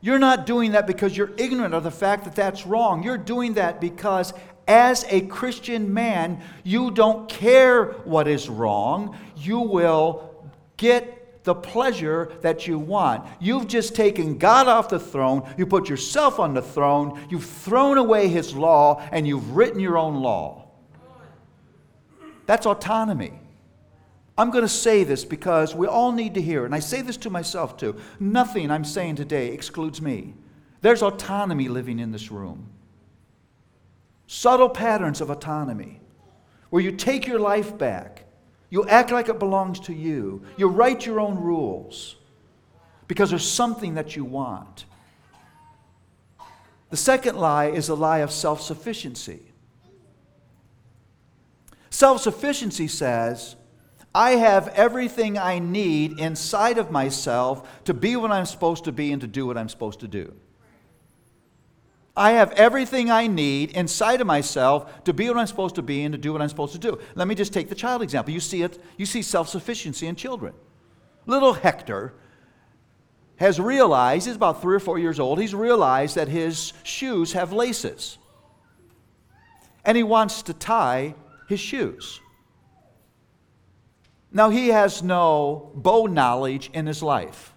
You're 0.00 0.18
not 0.18 0.46
doing 0.46 0.72
that 0.72 0.86
because 0.86 1.16
you're 1.16 1.32
ignorant 1.36 1.74
of 1.74 1.82
the 1.82 1.90
fact 1.90 2.24
that 2.24 2.34
that's 2.34 2.66
wrong. 2.66 3.02
You're 3.02 3.18
doing 3.18 3.54
that 3.54 3.80
because, 3.80 4.32
as 4.68 5.04
a 5.08 5.22
Christian 5.22 5.92
man, 5.92 6.40
you 6.64 6.90
don't 6.90 7.28
care 7.28 7.92
what 8.04 8.28
is 8.28 8.48
wrong. 8.48 9.16
You 9.36 9.60
will 9.60 10.50
get 10.76 11.44
the 11.44 11.54
pleasure 11.54 12.32
that 12.42 12.66
you 12.66 12.78
want. 12.78 13.24
You've 13.40 13.68
just 13.68 13.94
taken 13.94 14.36
God 14.36 14.66
off 14.66 14.88
the 14.88 14.98
throne, 14.98 15.48
you 15.56 15.64
put 15.64 15.88
yourself 15.88 16.40
on 16.40 16.54
the 16.54 16.62
throne, 16.62 17.24
you've 17.30 17.46
thrown 17.46 17.98
away 17.98 18.28
His 18.28 18.54
law, 18.54 19.00
and 19.12 19.26
you've 19.26 19.52
written 19.52 19.78
your 19.80 19.96
own 19.96 20.16
law. 20.16 20.68
That's 22.46 22.66
autonomy. 22.66 23.32
I'm 24.38 24.50
going 24.50 24.64
to 24.64 24.68
say 24.68 25.02
this 25.04 25.24
because 25.24 25.74
we 25.74 25.86
all 25.86 26.12
need 26.12 26.34
to 26.34 26.42
hear. 26.42 26.64
And 26.66 26.74
I 26.74 26.80
say 26.80 27.00
this 27.02 27.16
to 27.18 27.30
myself 27.30 27.76
too. 27.76 27.96
Nothing 28.20 28.70
I'm 28.70 28.84
saying 28.84 29.16
today 29.16 29.48
excludes 29.48 30.02
me. 30.02 30.34
There's 30.82 31.02
autonomy 31.02 31.68
living 31.68 31.98
in 31.98 32.12
this 32.12 32.30
room. 32.30 32.68
Subtle 34.26 34.68
patterns 34.68 35.20
of 35.20 35.30
autonomy 35.30 36.00
where 36.70 36.82
you 36.82 36.92
take 36.92 37.26
your 37.26 37.38
life 37.38 37.78
back. 37.78 38.24
You 38.68 38.86
act 38.86 39.10
like 39.10 39.28
it 39.28 39.38
belongs 39.38 39.80
to 39.80 39.94
you. 39.94 40.42
You 40.56 40.68
write 40.68 41.06
your 41.06 41.20
own 41.20 41.36
rules 41.36 42.16
because 43.08 43.30
there's 43.30 43.48
something 43.48 43.94
that 43.94 44.16
you 44.16 44.24
want. 44.24 44.84
The 46.90 46.96
second 46.96 47.36
lie 47.36 47.66
is 47.66 47.88
a 47.88 47.94
lie 47.94 48.18
of 48.18 48.30
self 48.30 48.60
sufficiency. 48.60 49.40
Self 51.90 52.20
sufficiency 52.20 52.88
says, 52.88 53.56
I 54.16 54.36
have 54.36 54.68
everything 54.68 55.36
I 55.36 55.58
need 55.58 56.18
inside 56.18 56.78
of 56.78 56.90
myself 56.90 57.84
to 57.84 57.92
be 57.92 58.16
what 58.16 58.30
I'm 58.30 58.46
supposed 58.46 58.84
to 58.84 58.92
be 58.92 59.12
and 59.12 59.20
to 59.20 59.26
do 59.26 59.46
what 59.46 59.58
I'm 59.58 59.68
supposed 59.68 60.00
to 60.00 60.08
do. 60.08 60.32
I 62.16 62.30
have 62.30 62.50
everything 62.52 63.10
I 63.10 63.26
need 63.26 63.72
inside 63.72 64.22
of 64.22 64.26
myself 64.26 65.04
to 65.04 65.12
be 65.12 65.28
what 65.28 65.36
I'm 65.36 65.46
supposed 65.46 65.74
to 65.74 65.82
be 65.82 66.02
and 66.02 66.14
to 66.14 66.18
do 66.18 66.32
what 66.32 66.40
I'm 66.40 66.48
supposed 66.48 66.72
to 66.72 66.78
do. 66.78 66.98
Let 67.14 67.28
me 67.28 67.34
just 67.34 67.52
take 67.52 67.68
the 67.68 67.74
child 67.74 68.00
example. 68.00 68.32
You 68.32 68.40
see 68.40 68.62
it, 68.62 68.82
you 68.96 69.04
see 69.04 69.20
self-sufficiency 69.20 70.06
in 70.06 70.16
children. 70.16 70.54
Little 71.26 71.52
Hector 71.52 72.14
has 73.36 73.60
realized, 73.60 74.28
he's 74.28 74.36
about 74.36 74.62
three 74.62 74.76
or 74.76 74.80
four 74.80 74.98
years 74.98 75.20
old, 75.20 75.38
he's 75.38 75.54
realized 75.54 76.14
that 76.14 76.28
his 76.28 76.72
shoes 76.84 77.34
have 77.34 77.52
laces. 77.52 78.16
And 79.84 79.94
he 79.94 80.02
wants 80.02 80.40
to 80.44 80.54
tie 80.54 81.14
his 81.50 81.60
shoes. 81.60 82.22
Now, 84.36 84.50
he 84.50 84.68
has 84.68 85.02
no 85.02 85.70
bow 85.74 86.04
knowledge 86.04 86.68
in 86.74 86.84
his 86.84 87.02
life. 87.02 87.54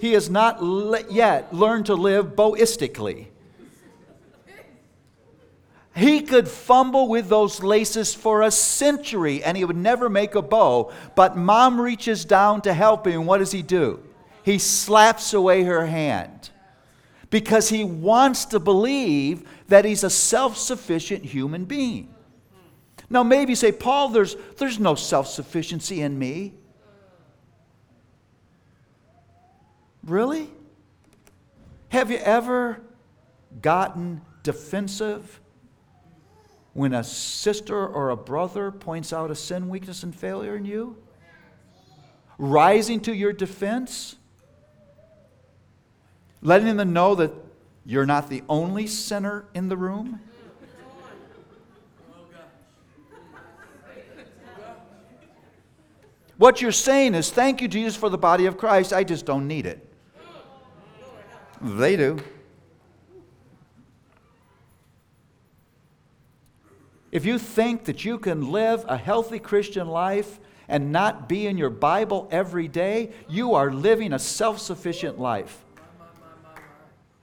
He 0.00 0.14
has 0.14 0.30
not 0.30 0.62
le- 0.62 1.06
yet 1.10 1.52
learned 1.52 1.84
to 1.86 1.94
live 1.94 2.34
bowistically. 2.34 3.26
He 5.94 6.22
could 6.22 6.48
fumble 6.48 7.06
with 7.06 7.28
those 7.28 7.62
laces 7.62 8.14
for 8.14 8.40
a 8.40 8.50
century 8.50 9.44
and 9.44 9.58
he 9.58 9.64
would 9.66 9.76
never 9.76 10.08
make 10.08 10.34
a 10.34 10.40
bow. 10.40 10.90
But 11.14 11.36
mom 11.36 11.78
reaches 11.78 12.24
down 12.24 12.62
to 12.62 12.72
help 12.72 13.06
him. 13.06 13.26
What 13.26 13.36
does 13.36 13.52
he 13.52 13.60
do? 13.60 14.02
He 14.44 14.56
slaps 14.56 15.34
away 15.34 15.64
her 15.64 15.84
hand 15.84 16.48
because 17.28 17.68
he 17.68 17.84
wants 17.84 18.46
to 18.46 18.58
believe 18.58 19.46
that 19.66 19.84
he's 19.84 20.02
a 20.02 20.08
self 20.08 20.56
sufficient 20.56 21.26
human 21.26 21.66
being. 21.66 22.14
Now, 23.10 23.22
maybe 23.22 23.54
say, 23.54 23.72
Paul, 23.72 24.10
there's, 24.10 24.36
there's 24.58 24.78
no 24.78 24.94
self 24.94 25.28
sufficiency 25.28 26.02
in 26.02 26.18
me. 26.18 26.54
Really? 30.04 30.50
Have 31.88 32.10
you 32.10 32.18
ever 32.18 32.80
gotten 33.62 34.20
defensive 34.42 35.40
when 36.74 36.92
a 36.92 37.02
sister 37.02 37.86
or 37.86 38.10
a 38.10 38.16
brother 38.16 38.70
points 38.70 39.12
out 39.12 39.30
a 39.30 39.34
sin, 39.34 39.68
weakness, 39.68 40.02
and 40.02 40.14
failure 40.14 40.56
in 40.56 40.64
you? 40.64 40.96
Rising 42.36 43.00
to 43.00 43.14
your 43.14 43.32
defense? 43.32 44.16
Letting 46.40 46.76
them 46.76 46.92
know 46.92 47.14
that 47.16 47.32
you're 47.84 48.06
not 48.06 48.28
the 48.28 48.42
only 48.48 48.86
sinner 48.86 49.46
in 49.54 49.68
the 49.68 49.76
room? 49.76 50.20
What 56.38 56.62
you're 56.62 56.72
saying 56.72 57.14
is, 57.14 57.30
thank 57.30 57.60
you, 57.60 57.68
Jesus, 57.68 57.96
for 57.96 58.08
the 58.08 58.16
body 58.16 58.46
of 58.46 58.56
Christ. 58.56 58.92
I 58.92 59.02
just 59.04 59.26
don't 59.26 59.46
need 59.48 59.66
it. 59.66 59.84
They 61.60 61.96
do. 61.96 62.18
If 67.10 67.26
you 67.26 67.38
think 67.38 67.84
that 67.86 68.04
you 68.04 68.18
can 68.18 68.52
live 68.52 68.84
a 68.86 68.96
healthy 68.96 69.40
Christian 69.40 69.88
life 69.88 70.38
and 70.68 70.92
not 70.92 71.28
be 71.28 71.48
in 71.48 71.58
your 71.58 71.70
Bible 71.70 72.28
every 72.30 72.68
day, 72.68 73.10
you 73.28 73.54
are 73.54 73.72
living 73.72 74.12
a 74.12 74.18
self 74.18 74.60
sufficient 74.60 75.18
life. 75.18 75.64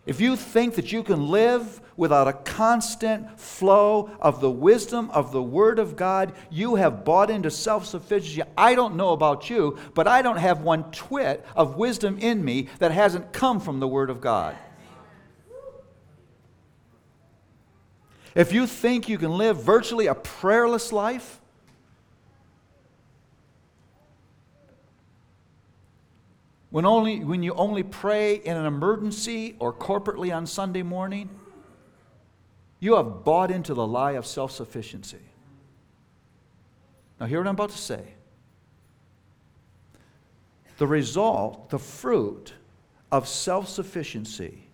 If 0.06 0.20
you 0.20 0.36
think 0.36 0.76
that 0.76 0.92
you 0.92 1.04
can 1.04 1.30
live 1.30 1.80
without 1.98 2.28
a 2.28 2.34
constant 2.34 3.40
flow 3.40 4.10
of 4.20 4.42
the 4.42 4.52
wisdom 4.52 5.10
of 5.12 5.32
the 5.32 5.42
Word 5.42 5.80
of 5.80 5.96
God, 5.96 6.34
you 6.50 6.76
have 6.76 7.06
bought 7.06 7.30
into 7.30 7.50
self 7.50 7.86
sufficiency. 7.86 8.42
I 8.58 8.76
don't 8.76 8.96
know 8.96 9.10
about 9.10 9.50
you, 9.50 9.78
but 9.94 10.08
I 10.08 10.22
don't 10.22 10.38
have 10.38 10.62
one 10.62 10.92
twit 10.92 11.46
of 11.56 11.78
wisdom 11.78 12.18
in 12.20 12.44
me 12.44 12.68
that 12.80 12.92
hasn't 12.92 13.34
come 13.34 13.60
from 13.60 13.80
the 13.80 13.88
Word 13.88 14.10
of 14.10 14.22
God. 14.22 14.58
If 18.36 18.52
you 18.52 18.68
think 18.68 19.08
you 19.08 19.18
can 19.18 19.38
live 19.38 19.64
virtually 19.64 20.08
a 20.08 20.14
prayerless 20.14 20.92
life, 20.92 21.40
when, 26.70 26.86
only, 26.86 27.24
when 27.24 27.42
you 27.42 27.54
only 27.54 27.84
pray 27.84 28.36
in 28.36 28.58
an 28.58 28.66
emergency 28.66 29.56
or 29.60 29.72
corporately 29.72 30.36
on 30.36 30.46
Sunday 30.46 30.84
morning, 30.84 31.30
you 32.86 32.96
have 32.96 33.24
bought 33.24 33.50
into 33.50 33.74
the 33.74 33.86
lie 33.86 34.12
of 34.12 34.28
self 34.28 34.52
sufficiency. 34.52 35.18
Now, 37.20 37.26
hear 37.26 37.40
what 37.40 37.48
I'm 37.48 37.56
about 37.56 37.72
to 37.72 37.78
say. 37.78 38.14
The 40.78 40.86
result, 40.86 41.72
the 41.72 41.80
fruit 41.80 42.54
of 43.12 43.28
self 43.28 43.68
sufficiency 43.68 44.68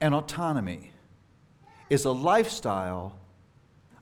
and 0.00 0.14
autonomy 0.14 0.92
is 1.88 2.04
a 2.04 2.12
lifestyle 2.12 3.18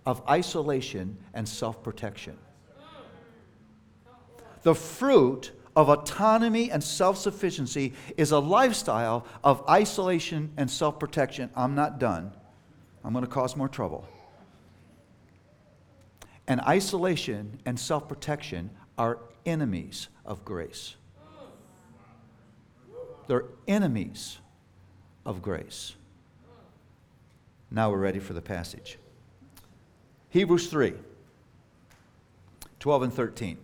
of 0.05 0.23
isolation 0.29 1.17
and 1.33 1.49
self 1.49 1.83
protection. 1.83 2.37
The 4.65 4.75
fruit 4.75 5.53
of 5.79 5.89
autonomy 5.89 6.73
and 6.73 6.83
self 6.83 7.17
sufficiency 7.17 7.93
is 8.17 8.33
a 8.33 8.39
lifestyle 8.41 9.25
of 9.45 9.63
isolation 9.69 10.51
and 10.57 10.69
self 10.69 10.99
protection. 10.99 11.51
I'm 11.55 11.77
not 11.77 12.01
done. 12.01 12.33
I'm 13.05 13.13
going 13.13 13.25
to 13.25 13.31
cause 13.31 13.55
more 13.55 13.69
trouble. 13.69 14.09
And 16.49 16.61
isolation 16.63 17.61
and 17.65 17.79
self 17.79 18.09
protection 18.09 18.71
are 18.99 19.21
enemies 19.47 20.09
of 20.27 20.45
grace. 20.45 20.97
They're 23.29 23.45
enemies 23.69 24.39
of 25.25 25.43
grace. 25.43 25.95
Now 27.71 27.93
we're 27.93 27.99
ready 27.99 28.19
for 28.19 28.33
the 28.33 28.43
passage. 28.43 28.99
Hebrews 30.31 30.67
3 30.71 30.95
12 32.81 33.03
and 33.03 33.15
13. 33.15 33.59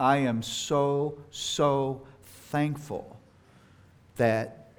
I 0.00 0.16
am 0.16 0.42
so, 0.42 1.18
so 1.30 2.00
thankful 2.24 3.20
that 4.16 4.72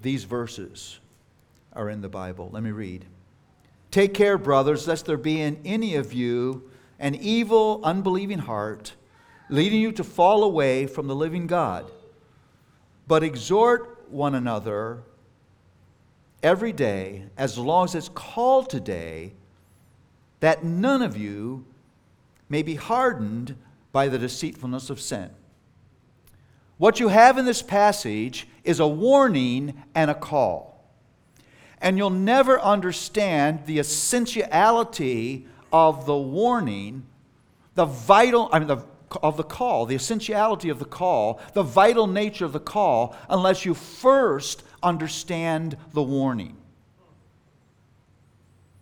these 0.00 0.24
verses 0.24 0.98
are 1.74 1.90
in 1.90 2.00
the 2.00 2.08
Bible. 2.08 2.48
Let 2.50 2.62
me 2.62 2.70
read. 2.70 3.04
Take 3.90 4.14
care, 4.14 4.38
brothers, 4.38 4.88
lest 4.88 5.04
there 5.04 5.18
be 5.18 5.42
in 5.42 5.60
any 5.62 5.94
of 5.94 6.14
you 6.14 6.70
an 6.98 7.16
evil, 7.16 7.82
unbelieving 7.84 8.38
heart, 8.38 8.94
leading 9.50 9.82
you 9.82 9.92
to 9.92 10.02
fall 10.02 10.42
away 10.42 10.86
from 10.86 11.06
the 11.06 11.14
living 11.14 11.46
God. 11.46 11.90
But 13.06 13.22
exhort 13.22 14.10
one 14.10 14.34
another 14.34 15.02
every 16.42 16.72
day, 16.72 17.24
as 17.36 17.58
long 17.58 17.84
as 17.84 17.94
it's 17.94 18.08
called 18.08 18.70
today, 18.70 19.34
that 20.40 20.64
none 20.64 21.02
of 21.02 21.14
you 21.14 21.66
may 22.48 22.62
be 22.62 22.76
hardened 22.76 23.54
by 23.96 24.08
the 24.08 24.18
deceitfulness 24.18 24.90
of 24.90 25.00
sin. 25.00 25.30
What 26.76 27.00
you 27.00 27.08
have 27.08 27.38
in 27.38 27.46
this 27.46 27.62
passage 27.62 28.46
is 28.62 28.78
a 28.78 28.86
warning 28.86 29.82
and 29.94 30.10
a 30.10 30.14
call. 30.14 30.84
And 31.80 31.96
you'll 31.96 32.10
never 32.10 32.60
understand 32.60 33.64
the 33.64 33.78
essentiality 33.78 35.46
of 35.72 36.04
the 36.04 36.14
warning, 36.14 37.06
the 37.74 37.86
vital, 37.86 38.50
I 38.52 38.58
mean, 38.58 38.68
the, 38.68 38.84
of 39.22 39.38
the 39.38 39.42
call, 39.42 39.86
the 39.86 39.94
essentiality 39.94 40.68
of 40.68 40.78
the 40.78 40.84
call, 40.84 41.40
the 41.54 41.62
vital 41.62 42.06
nature 42.06 42.44
of 42.44 42.52
the 42.52 42.60
call, 42.60 43.16
unless 43.30 43.64
you 43.64 43.72
first 43.72 44.62
understand 44.82 45.74
the 45.94 46.02
warning. 46.02 46.58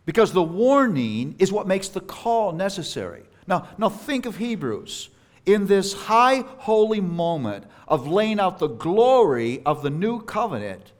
Because 0.06 0.32
the 0.32 0.42
warning 0.42 1.36
is 1.38 1.52
what 1.52 1.68
makes 1.68 1.86
the 1.86 2.00
call 2.00 2.50
necessary. 2.50 3.22
Now, 3.46 3.68
now 3.78 3.88
think 3.88 4.26
of 4.26 4.36
Hebrews. 4.36 5.10
In 5.46 5.66
this 5.66 5.92
high 5.92 6.44
holy 6.58 7.00
moment 7.00 7.66
of 7.86 8.06
laying 8.06 8.40
out 8.40 8.58
the 8.58 8.68
glory 8.68 9.62
of 9.66 9.82
the 9.82 9.90
new 9.90 10.20
covenant, 10.22 10.92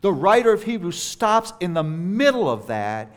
the 0.00 0.12
writer 0.12 0.52
of 0.52 0.62
Hebrews 0.62 1.00
stops 1.00 1.52
in 1.60 1.74
the 1.74 1.82
middle 1.82 2.48
of 2.48 2.68
that 2.68 3.14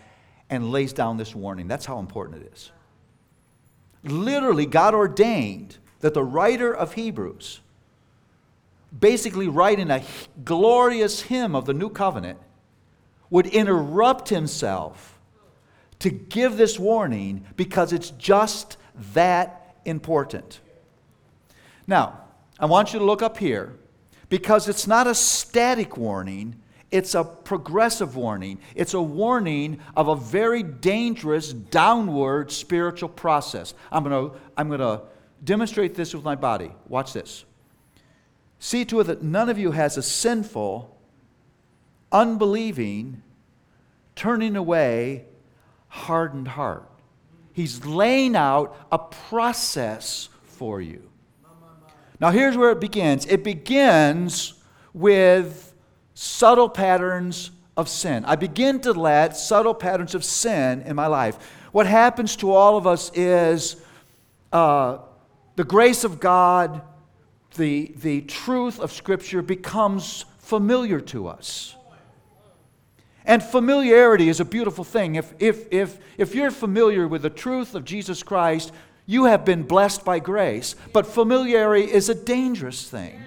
and 0.50 0.72
lays 0.72 0.91
down 0.91 1.17
this 1.17 1.34
warning. 1.34 1.67
That's 1.67 1.86
how 1.86 2.00
important 2.00 2.43
it 2.43 2.51
is. 2.53 2.72
Literally, 4.03 4.65
God 4.65 4.93
ordained 4.93 5.77
that 6.01 6.13
the 6.13 6.24
writer 6.24 6.74
of 6.75 6.93
Hebrews, 6.93 7.62
basically 9.00 9.48
writing 9.48 9.89
a 9.89 10.03
glorious 10.43 11.22
hymn 11.22 11.55
of 11.55 11.65
the 11.65 11.74
new 11.74 11.89
covenant, 11.89 12.39
would 13.29 13.48
interrupt 13.48 14.27
himself 14.27 15.17
to 16.01 16.10
give 16.10 16.58
this 16.58 16.77
warning 16.77 17.46
because 17.55 17.93
it's 17.93 18.12
just 18.12 18.77
that 19.13 19.75
important. 19.86 20.60
Now, 21.88 22.22
I 22.60 22.65
want 22.65 22.93
you 22.93 23.00
to 23.00 23.05
look 23.05 23.22
up 23.22 23.38
here 23.38 23.74
because 24.29 24.67
it's 24.67 24.88
not 24.88 25.08
a 25.08 25.15
static 25.15 25.98
warning, 25.98 26.62
it's 26.91 27.15
a 27.15 27.24
progressive 27.24 28.17
warning. 28.17 28.60
It's 28.75 28.93
a 28.93 29.01
warning 29.01 29.79
of 29.96 30.10
a 30.10 30.15
very 30.15 30.62
dangerous 30.62 31.53
downward 31.53 32.51
spiritual 32.51 33.08
process. 33.08 33.74
I'm 33.91 34.03
going 34.03 34.29
to 34.29 34.38
I'm 34.58 34.67
going 34.67 34.81
to 34.81 35.03
demonstrate 35.41 35.96
this 35.96 36.13
with 36.13 36.25
my 36.25 36.36
body. 36.36 36.72
Watch 36.89 37.13
this. 37.13 37.46
See 38.60 38.84
to 38.86 39.00
it 39.00 39.05
that 39.05 39.24
none 39.24 39.50
of 39.50 39.58
you 39.58 39.72
has 39.72 39.98
a 39.98 40.03
sinful, 40.03 40.96
unbelieving, 42.12 43.24
turning 44.15 44.58
away, 44.58 45.25
hardened 45.91 46.48
heart. 46.48 46.89
He's 47.51 47.86
laying 47.86 48.38
out 48.38 48.77
a 48.91 48.98
process 48.98 50.29
for 50.45 50.79
you. 50.79 51.10
Now, 52.19 52.31
here's 52.31 52.55
where 52.55 52.71
it 52.71 52.79
begins 52.79 53.25
it 53.25 53.43
begins 53.43 54.53
with 54.93 55.74
subtle 56.13 56.69
patterns 56.69 57.51
of 57.75 57.89
sin. 57.89 58.23
I 58.25 58.38
begin 58.38 58.80
to 58.82 58.93
let 58.93 59.36
subtle 59.36 59.73
patterns 59.73 60.15
of 60.15 60.23
sin 60.23 60.82
in 60.84 60.95
my 60.95 61.08
life. 61.08 61.38
What 61.73 61.88
happens 61.88 62.38
to 62.38 62.54
all 62.54 62.77
of 62.77 62.88
us 62.88 63.12
is 63.13 63.75
uh, 64.54 64.99
the 65.58 65.65
grace 65.65 66.06
of 66.06 66.21
God, 66.21 66.82
the, 67.56 67.91
the 67.97 68.21
truth 68.21 68.80
of 68.80 68.93
Scripture 68.93 69.41
becomes 69.41 70.23
familiar 70.39 71.01
to 71.01 71.27
us. 71.27 71.75
And 73.32 73.41
familiarity 73.41 74.28
is 74.28 74.41
a 74.41 74.46
beautiful 74.46 74.84
thing. 74.84 75.15
If, 75.15 75.34
if, 75.39 75.72
if, 75.72 76.00
if 76.17 76.36
you're 76.36 76.52
familiar 76.52 77.08
with 77.08 77.22
the 77.22 77.30
truth 77.30 77.76
of 77.76 77.86
Jesus 77.86 78.24
Christ, 78.24 78.74
you 79.06 79.24
have 79.24 79.46
been 79.46 79.63
blessed 79.63 80.04
by 80.04 80.20
grace. 80.20 80.76
But 80.91 81.08
familiarity 81.08 81.89
is 81.89 82.10
a 82.10 82.13
dangerous 82.13 82.89
thing. 82.89 83.22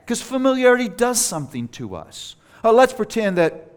Because 0.00 0.22
familiarity 0.22 0.88
does 0.88 1.22
something 1.22 1.68
to 1.68 1.96
us. 1.96 2.36
Uh, 2.64 2.72
let's 2.72 2.94
pretend 2.94 3.36
that 3.36 3.72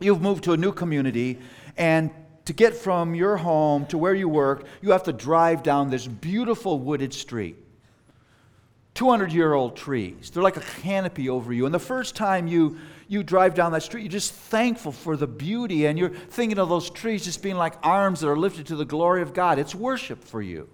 you've 0.00 0.22
moved 0.22 0.44
to 0.44 0.54
a 0.54 0.56
new 0.56 0.72
community, 0.72 1.38
and 1.76 2.10
to 2.46 2.54
get 2.54 2.74
from 2.74 3.14
your 3.14 3.36
home 3.36 3.84
to 3.88 3.98
where 3.98 4.14
you 4.14 4.26
work, 4.26 4.64
you 4.80 4.92
have 4.92 5.02
to 5.02 5.12
drive 5.12 5.62
down 5.62 5.90
this 5.90 6.06
beautiful 6.06 6.78
wooded 6.78 7.12
street. 7.12 7.58
200 8.94 9.32
year 9.32 9.52
old 9.52 9.76
trees. 9.76 10.30
They're 10.30 10.42
like 10.42 10.56
a 10.56 10.64
canopy 10.80 11.28
over 11.28 11.52
you. 11.52 11.66
And 11.66 11.74
the 11.74 11.78
first 11.78 12.16
time 12.16 12.46
you, 12.46 12.78
you 13.08 13.22
drive 13.22 13.54
down 13.54 13.72
that 13.72 13.82
street, 13.82 14.02
you're 14.02 14.10
just 14.10 14.32
thankful 14.32 14.92
for 14.92 15.16
the 15.16 15.26
beauty, 15.26 15.86
and 15.86 15.98
you're 15.98 16.10
thinking 16.10 16.58
of 16.58 16.68
those 16.68 16.90
trees 16.90 17.24
just 17.24 17.42
being 17.42 17.56
like 17.56 17.74
arms 17.82 18.20
that 18.20 18.28
are 18.28 18.36
lifted 18.36 18.66
to 18.66 18.76
the 18.76 18.84
glory 18.84 19.22
of 19.22 19.34
God. 19.34 19.58
It's 19.58 19.74
worship 19.74 20.22
for 20.24 20.40
you. 20.40 20.68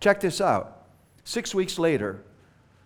Check 0.00 0.20
this 0.20 0.40
out. 0.40 0.86
Six 1.24 1.54
weeks 1.54 1.78
later, 1.78 2.22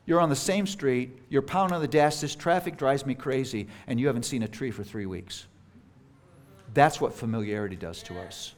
you're 0.06 0.20
on 0.20 0.30
the 0.30 0.36
same 0.36 0.66
street, 0.66 1.18
you're 1.28 1.42
pounding 1.42 1.74
on 1.74 1.82
the 1.82 1.88
dash, 1.88 2.16
this 2.16 2.34
traffic 2.34 2.76
drives 2.76 3.04
me 3.04 3.14
crazy, 3.14 3.68
and 3.86 4.00
you 4.00 4.06
haven't 4.06 4.24
seen 4.24 4.42
a 4.42 4.48
tree 4.48 4.70
for 4.70 4.84
three 4.84 5.06
weeks. 5.06 5.46
That's 6.74 7.00
what 7.00 7.14
familiarity 7.14 7.76
does 7.76 8.02
to 8.04 8.18
us. 8.20 8.54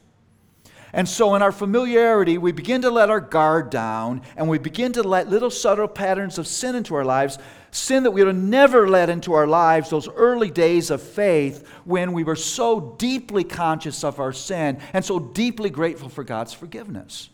And 0.93 1.09
so, 1.09 1.35
in 1.35 1.43
our 1.43 1.53
familiarity, 1.53 2.39
we 2.39 2.53
begin 2.53 2.83
to 2.83 2.91
let 2.91 3.11
our 3.11 3.21
guard 3.21 3.71
down 3.71 4.23
and 4.37 4.49
we 4.49 4.59
begin 4.59 4.93
to 4.95 5.03
let 5.03 5.29
little 5.29 5.51
subtle 5.51 5.89
patterns 5.89 6.39
of 6.39 6.47
sin 6.47 6.75
into 6.75 6.95
our 6.95 7.05
lives. 7.05 7.39
Sin 7.71 8.03
that 8.03 8.11
we 8.11 8.25
would 8.25 8.35
have 8.35 8.43
never 8.43 8.89
let 8.89 9.09
into 9.09 9.33
our 9.33 9.47
lives, 9.47 9.91
those 9.91 10.09
early 10.09 10.51
days 10.51 10.91
of 10.91 11.01
faith 11.01 11.69
when 11.85 12.13
we 12.13 12.25
were 12.25 12.35
so 12.35 12.97
deeply 12.99 13.45
conscious 13.45 14.03
of 14.03 14.19
our 14.19 14.33
sin 14.33 14.81
and 14.93 15.05
so 15.05 15.21
deeply 15.21 15.71
grateful 15.71 16.09
for 16.09 16.25
God's 16.25 16.53
forgiveness. 16.53 17.31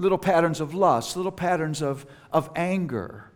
little 0.00 0.18
patterns 0.18 0.60
of 0.60 0.74
lust, 0.74 1.16
little 1.16 1.30
patterns 1.30 1.82
of, 1.82 2.06
of 2.32 2.50
anger 2.56 3.30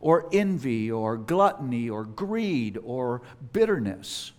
or 0.00 0.28
envy 0.32 0.90
or 0.90 1.16
gluttony 1.16 1.88
or 1.88 2.04
greed 2.04 2.76
or 2.82 3.22
bitterness. 3.52 4.32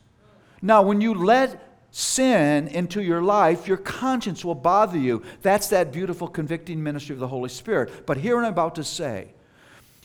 Now, 0.61 0.81
when 0.81 0.99
you 0.99 1.13
let 1.13 1.68
sin 1.91 2.67
into 2.67 3.01
your 3.01 3.21
life, 3.21 3.67
your 3.67 3.77
conscience 3.77 4.45
will 4.45 4.55
bother 4.55 4.97
you. 4.97 5.23
That's 5.41 5.67
that 5.69 5.91
beautiful 5.91 6.27
convicting 6.27 6.83
ministry 6.83 7.13
of 7.13 7.19
the 7.19 7.27
Holy 7.27 7.49
Spirit. 7.49 8.05
But 8.05 8.17
here 8.17 8.37
I'm 8.37 8.45
about 8.45 8.75
to 8.75 8.83
say 8.83 9.33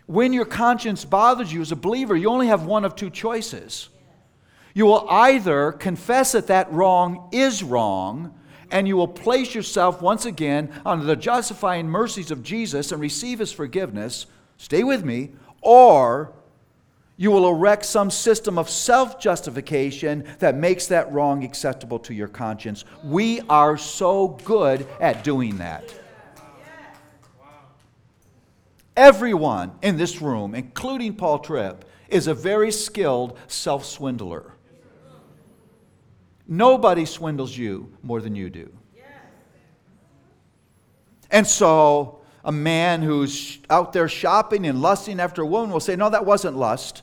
when 0.07 0.33
your 0.33 0.45
conscience 0.45 1.05
bothers 1.05 1.53
you 1.53 1.61
as 1.63 1.73
a 1.73 1.77
believer, 1.77 2.15
you 2.15 2.29
only 2.29 2.49
have 2.49 2.67
one 2.67 2.85
of 2.85 2.95
two 2.95 3.11
choices. 3.11 3.89
You 4.75 4.87
will 4.87 5.07
either 5.09 5.73
confess 5.73 6.33
that 6.33 6.49
that 6.49 6.71
wrong 6.73 7.29
is 7.33 7.63
wrong 7.63 8.35
and 8.71 8.89
you 8.89 8.97
will 8.97 9.09
place 9.09 9.55
yourself 9.55 10.03
once 10.03 10.27
again 10.27 10.71
under 10.85 11.05
the 11.05 11.17
justifying 11.17 11.89
mercies 11.89 12.31
of 12.31 12.43
Jesus 12.43 12.91
and 12.93 13.01
receive 13.01 13.39
his 13.39 13.53
forgiveness, 13.53 14.27
stay 14.59 14.83
with 14.83 15.05
me, 15.05 15.31
or 15.63 16.33
you 17.17 17.31
will 17.31 17.49
erect 17.49 17.85
some 17.85 18.11
system 18.11 18.59
of 18.59 18.69
self 18.69 19.21
justification 19.21 20.25
that 20.41 20.57
makes 20.57 20.87
that 20.89 21.13
wrong 21.13 21.45
acceptable 21.45 21.99
to 22.01 22.15
your 22.15 22.29
conscience. 22.29 22.85
We 23.05 23.41
are 23.49 23.77
so 23.77 24.29
good 24.45 24.87
at 25.01 25.23
doing 25.23 25.59
that. 25.59 25.95
Everyone 28.97 29.73
in 29.83 29.97
this 29.97 30.21
room, 30.21 30.55
including 30.55 31.15
Paul 31.15 31.41
Tripp, 31.41 31.85
is 32.09 32.27
a 32.27 32.35
very 32.35 32.71
skilled 32.71 33.39
self 33.49 33.85
swindler. 33.85 34.53
Nobody 36.47 37.05
swindles 37.05 37.57
you 37.57 37.93
more 38.03 38.21
than 38.21 38.35
you 38.35 38.51
do. 38.51 38.71
And 41.31 41.47
so, 41.47 42.21
a 42.45 42.53
man 42.53 43.03
who's 43.03 43.59
out 43.71 43.93
there 43.93 44.09
shopping 44.09 44.67
and 44.67 44.83
lusting 44.83 45.19
after 45.19 45.43
a 45.43 45.47
woman 45.47 45.71
will 45.71 45.81
say, 45.81 45.97
No, 45.97 46.11
that 46.11 46.27
wasn't 46.27 46.57
lust. 46.57 47.03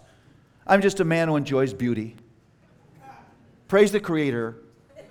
I'm 0.71 0.81
just 0.81 1.01
a 1.01 1.03
man 1.03 1.27
who 1.27 1.35
enjoys 1.35 1.73
beauty. 1.73 2.15
Praise 3.67 3.91
the 3.91 3.99
Creator 3.99 4.55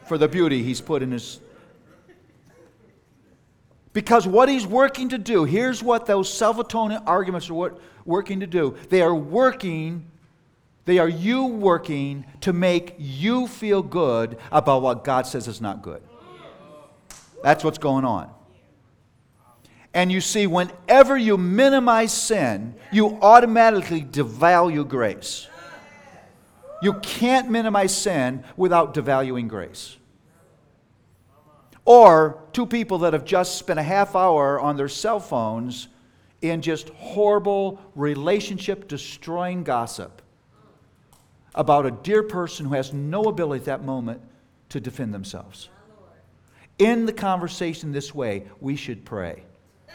for 0.07 0.17
the 0.17 0.27
beauty 0.27 0.63
He's 0.63 0.81
put 0.81 1.03
in 1.03 1.11
His. 1.11 1.39
Because 3.93 4.27
what 4.27 4.49
he's 4.49 4.67
working 4.67 5.11
to 5.11 5.19
do, 5.19 5.45
here's 5.45 5.83
what 5.83 6.07
those 6.07 6.33
self 6.33 6.59
atoning 6.59 7.03
arguments 7.07 7.51
are 7.51 7.75
working 8.07 8.41
to 8.41 8.47
do. 8.47 8.75
They 8.89 9.03
are 9.03 9.15
working, 9.15 10.07
they 10.87 10.99
are 10.99 11.09
you 11.09 11.45
working 11.45 12.25
to 12.41 12.55
make 12.55 12.95
you 12.99 13.47
feel 13.47 13.83
good 13.83 14.39
about 14.51 14.81
what 14.81 15.05
God 15.05 15.27
says 15.27 15.47
is 15.47 15.61
not 15.61 15.83
good. 15.83 16.03
That's 17.43 17.63
what's 17.63 17.79
going 17.79 18.07
on. 18.07 18.31
And 19.93 20.11
you 20.13 20.21
see, 20.21 20.47
whenever 20.47 21.19
you 21.19 21.37
minimize 21.37 22.13
sin, 22.13 22.75
you 22.93 23.19
automatically 23.21 24.03
devalue 24.03 24.89
grace. 24.89 25.49
You 26.83 26.95
can't 26.95 27.51
minimize 27.51 27.97
sin 27.97 28.45
without 28.57 28.95
devaluing 28.95 29.49
grace. 29.49 29.97
Or 31.85 32.43
two 32.53 32.67
people 32.67 32.99
that 32.99 33.13
have 33.13 33.25
just 33.25 33.57
spent 33.59 33.79
a 33.81 33.83
half 33.83 34.15
hour 34.15 34.61
on 34.61 34.77
their 34.77 34.89
cell 34.89 35.21
phones 35.21 35.89
in 36.41 36.63
just 36.63 36.89
horrible 36.91 37.81
relationship 37.95 38.89
destroying 38.89 39.63
gossip 39.63 40.23
about 41.55 41.87
a 41.87 41.91
dear 41.91 42.23
person 42.23 42.67
who 42.67 42.75
has 42.75 42.93
no 42.93 43.25
ability 43.25 43.61
at 43.61 43.67
that 43.67 43.83
moment 43.85 44.23
to 44.69 44.81
defend 44.81 45.13
themselves. 45.13 45.69
In 46.79 47.05
the 47.07 47.13
conversation 47.13 47.93
this 47.93 48.15
way, 48.15 48.45
we 48.61 48.77
should 48.77 49.05
pray. 49.05 49.43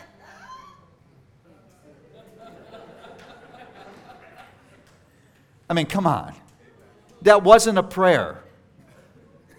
I 5.69 5.73
mean, 5.73 5.87
come 5.87 6.05
on. 6.05 6.35
That 7.25 7.43
wasn't 7.43 7.77
a 7.77 7.83
prayer. 7.83 8.41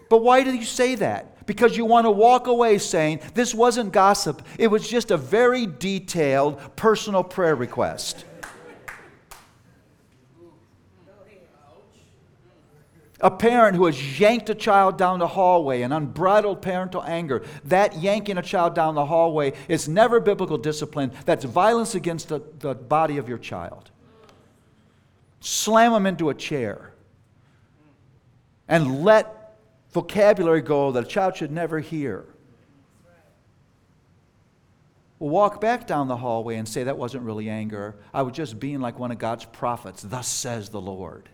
But 0.08 0.22
why 0.22 0.42
did 0.42 0.54
you 0.54 0.64
say 0.64 0.94
that? 0.96 1.46
Because 1.46 1.76
you 1.76 1.84
want 1.84 2.06
to 2.06 2.10
walk 2.10 2.46
away 2.46 2.78
saying, 2.78 3.20
this 3.34 3.54
wasn't 3.54 3.92
gossip. 3.92 4.42
It 4.58 4.68
was 4.68 4.88
just 4.88 5.10
a 5.10 5.16
very 5.16 5.66
detailed 5.66 6.76
personal 6.76 7.22
prayer 7.22 7.54
request. 7.54 8.24
A 13.20 13.30
parent 13.30 13.76
who 13.76 13.86
has 13.86 14.20
yanked 14.20 14.50
a 14.50 14.54
child 14.54 14.98
down 14.98 15.18
the 15.18 15.26
hallway, 15.26 15.82
an 15.82 15.92
unbridled 15.92 16.62
parental 16.62 17.02
anger, 17.02 17.44
that 17.64 17.96
yanking 17.96 18.38
a 18.38 18.42
child 18.42 18.74
down 18.74 18.94
the 18.94 19.06
hallway 19.06 19.54
is 19.68 19.88
never 19.88 20.20
biblical 20.20 20.58
discipline. 20.58 21.12
That's 21.24 21.44
violence 21.44 21.94
against 21.94 22.28
the, 22.28 22.42
the 22.58 22.74
body 22.74 23.16
of 23.16 23.28
your 23.28 23.38
child 23.38 23.90
slam 25.46 25.92
them 25.92 26.06
into 26.06 26.28
a 26.28 26.34
chair, 26.34 26.92
and 28.68 29.04
let 29.04 29.56
vocabulary 29.90 30.60
go 30.60 30.92
that 30.92 31.04
a 31.04 31.06
child 31.06 31.36
should 31.36 31.50
never 31.50 31.80
hear. 31.80 32.24
We'll 35.18 35.30
walk 35.30 35.60
back 35.60 35.86
down 35.86 36.08
the 36.08 36.16
hallway 36.16 36.56
and 36.56 36.68
say 36.68 36.84
that 36.84 36.98
wasn't 36.98 37.24
really 37.24 37.48
anger. 37.48 37.96
I 38.12 38.22
was 38.22 38.34
just 38.34 38.60
being 38.60 38.80
like 38.80 38.98
one 38.98 39.10
of 39.10 39.18
God's 39.18 39.46
prophets. 39.46 40.02
Thus 40.02 40.28
says 40.28 40.68
the 40.68 40.80
Lord. 40.80 41.28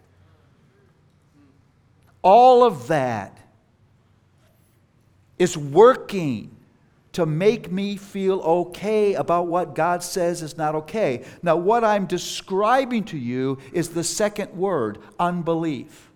All 2.22 2.62
of 2.62 2.86
that 2.86 3.36
is 5.38 5.56
working 5.56 6.56
to 7.12 7.26
make 7.26 7.70
me 7.70 7.96
feel 7.96 8.40
okay 8.40 9.14
about 9.14 9.48
what 9.48 9.74
God 9.74 10.04
says 10.04 10.40
is 10.42 10.56
not 10.56 10.76
okay. 10.76 11.24
Now, 11.42 11.56
what 11.56 11.82
I'm 11.82 12.06
describing 12.06 13.04
to 13.06 13.18
you 13.18 13.58
is 13.72 13.90
the 13.90 14.04
second 14.04 14.52
word 14.52 14.98
unbelief. 15.18 16.11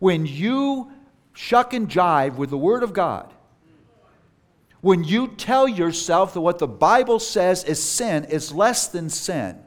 When 0.00 0.26
you 0.26 0.90
shuck 1.32 1.72
and 1.72 1.88
jive 1.88 2.34
with 2.34 2.50
the 2.50 2.58
Word 2.58 2.82
of 2.82 2.92
God, 2.92 3.32
when 4.80 5.04
you 5.04 5.28
tell 5.28 5.68
yourself 5.68 6.34
that 6.34 6.40
what 6.40 6.58
the 6.58 6.66
Bible 6.66 7.20
says 7.20 7.64
is 7.64 7.80
sin 7.80 8.24
is 8.24 8.52
less 8.52 8.88
than 8.88 9.10
sin, 9.10 9.58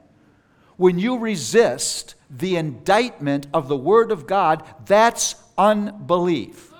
when 0.75 0.97
you 0.97 1.17
resist 1.19 2.15
the 2.29 2.55
indictment 2.55 3.47
of 3.53 3.67
the 3.67 3.77
Word 3.77 4.11
of 4.11 4.25
God, 4.25 4.63
that's 4.85 5.35
unbelief. 5.57 6.73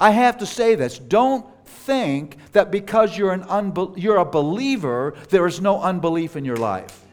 I 0.00 0.10
have 0.10 0.38
to 0.38 0.46
say 0.46 0.74
this. 0.74 0.98
Don't 0.98 1.46
think 1.64 2.36
that 2.52 2.70
because 2.70 3.16
you're, 3.16 3.32
an 3.32 3.44
unbe- 3.44 3.94
you're 3.96 4.18
a 4.18 4.24
believer, 4.24 5.14
there 5.30 5.46
is 5.46 5.60
no 5.60 5.80
unbelief 5.80 6.36
in 6.36 6.44
your 6.44 6.56
life. 6.56 7.04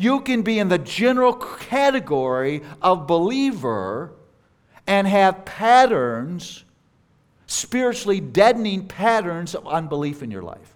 You 0.00 0.20
can 0.20 0.40
be 0.40 0.58
in 0.58 0.68
the 0.68 0.78
general 0.78 1.34
category 1.34 2.62
of 2.80 3.06
believer 3.06 4.12
and 4.86 5.06
have 5.06 5.44
patterns, 5.44 6.64
spiritually 7.46 8.18
deadening 8.18 8.86
patterns 8.86 9.54
of 9.54 9.68
unbelief 9.68 10.22
in 10.22 10.30
your 10.30 10.40
life. 10.40 10.74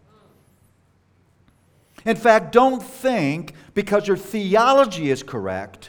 In 2.04 2.16
fact, 2.16 2.52
don't 2.52 2.82
think 2.82 3.54
because 3.72 4.06
your 4.06 4.18
theology 4.18 5.10
is 5.10 5.22
correct 5.22 5.88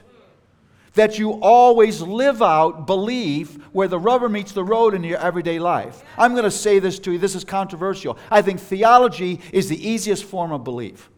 that 0.93 1.19
you 1.19 1.31
always 1.41 1.99
live 2.01 2.41
out 2.41 2.87
belief 2.87 3.57
where 3.73 3.89
the 3.89 3.99
rubber 3.99 4.29
meets 4.29 4.53
the 4.53 4.63
road 4.63 4.93
in 4.93 5.03
your 5.03 5.19
everyday 5.19 5.59
life. 5.59 6.03
I'm 6.17 6.31
going 6.31 6.45
to 6.45 6.51
say 6.51 6.79
this 6.79 6.99
to 6.99 7.11
you. 7.11 7.17
This 7.17 7.35
is 7.35 7.43
controversial. 7.43 8.17
I 8.31 8.41
think 8.41 8.61
theology 8.61 9.41
is 9.51 9.67
the 9.67 9.89
easiest 9.89 10.23
form 10.23 10.53
of 10.53 10.63
belief. 10.63 11.09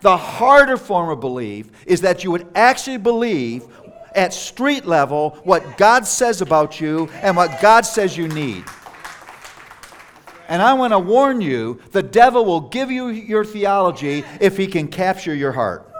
The 0.00 0.16
harder 0.16 0.76
form 0.76 1.08
of 1.08 1.20
belief 1.20 1.70
is 1.86 2.00
that 2.02 2.24
you 2.24 2.30
would 2.30 2.46
actually 2.54 2.98
believe 2.98 3.64
at 4.14 4.32
street 4.32 4.86
level 4.86 5.38
what 5.44 5.76
God 5.76 6.06
says 6.06 6.40
about 6.40 6.80
you 6.80 7.08
and 7.22 7.36
what 7.36 7.60
God 7.60 7.82
says 7.82 8.16
you 8.16 8.28
need. 8.28 8.64
And 10.48 10.62
I 10.62 10.74
want 10.74 10.92
to 10.92 10.98
warn 10.98 11.40
you 11.40 11.80
the 11.92 12.02
devil 12.02 12.44
will 12.44 12.60
give 12.60 12.90
you 12.90 13.08
your 13.08 13.44
theology 13.44 14.24
if 14.40 14.56
he 14.56 14.66
can 14.66 14.88
capture 14.88 15.34
your 15.34 15.52
heart. 15.52 15.92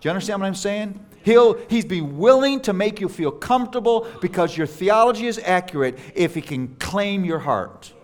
Do 0.00 0.08
you 0.08 0.10
understand 0.10 0.40
what 0.40 0.46
I'm 0.46 0.54
saying? 0.54 1.00
He'll 1.24 1.54
he's 1.68 1.86
be 1.86 2.02
willing 2.02 2.60
to 2.60 2.74
make 2.74 3.00
you 3.00 3.08
feel 3.08 3.30
comfortable 3.30 4.06
because 4.20 4.56
your 4.56 4.66
theology 4.66 5.26
is 5.26 5.40
accurate 5.42 5.98
if 6.14 6.34
he 6.34 6.42
can 6.42 6.76
claim 6.76 7.24
your 7.24 7.38
heart. 7.38 7.94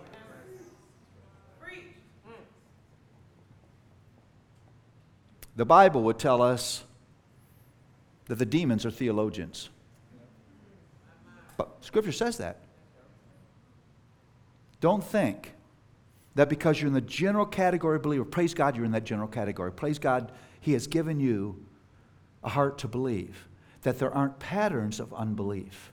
The 5.61 5.65
Bible 5.65 6.01
would 6.05 6.17
tell 6.17 6.41
us 6.41 6.83
that 8.25 8.39
the 8.39 8.47
demons 8.47 8.83
are 8.83 8.89
theologians. 8.89 9.69
But 11.55 11.77
Scripture 11.81 12.11
says 12.11 12.37
that. 12.37 12.61
Don't 14.79 15.03
think 15.03 15.53
that 16.33 16.49
because 16.49 16.81
you're 16.81 16.87
in 16.87 16.95
the 16.95 16.99
general 16.99 17.45
category 17.45 17.97
of 17.97 18.01
believer, 18.01 18.25
praise 18.25 18.55
God, 18.55 18.75
you're 18.75 18.85
in 18.85 18.91
that 18.93 19.03
general 19.03 19.27
category. 19.27 19.71
Praise 19.71 19.99
God, 19.99 20.31
He 20.59 20.73
has 20.73 20.87
given 20.87 21.19
you 21.19 21.63
a 22.43 22.49
heart 22.49 22.79
to 22.79 22.87
believe, 22.87 23.47
that 23.83 23.99
there 23.99 24.11
aren't 24.11 24.39
patterns 24.39 24.99
of 24.99 25.13
unbelief. 25.13 25.91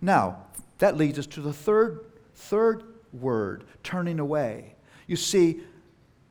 Now, 0.00 0.44
that 0.78 0.96
leads 0.96 1.18
us 1.18 1.26
to 1.26 1.40
the 1.40 1.52
third, 1.52 2.04
third 2.36 2.84
word, 3.12 3.64
turning 3.82 4.20
away. 4.20 4.76
You 5.08 5.16
see, 5.16 5.62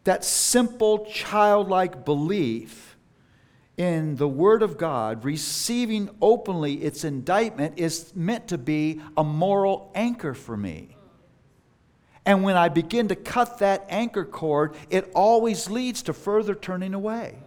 that 0.03 0.23
simple 0.23 1.05
childlike 1.05 2.05
belief 2.05 2.97
in 3.77 4.15
the 4.17 4.27
Word 4.27 4.61
of 4.61 4.77
God, 4.77 5.25
receiving 5.25 6.09
openly 6.21 6.75
its 6.75 7.03
indictment, 7.03 7.79
is 7.79 8.15
meant 8.15 8.47
to 8.49 8.57
be 8.57 9.01
a 9.17 9.23
moral 9.23 9.91
anchor 9.95 10.33
for 10.33 10.55
me. 10.55 10.95
And 12.25 12.43
when 12.43 12.55
I 12.55 12.69
begin 12.69 13.07
to 13.09 13.15
cut 13.15 13.59
that 13.59 13.85
anchor 13.89 14.25
cord, 14.25 14.75
it 14.89 15.11
always 15.13 15.69
leads 15.69 16.03
to 16.03 16.13
further 16.13 16.55
turning 16.55 16.93
away. 16.93 17.37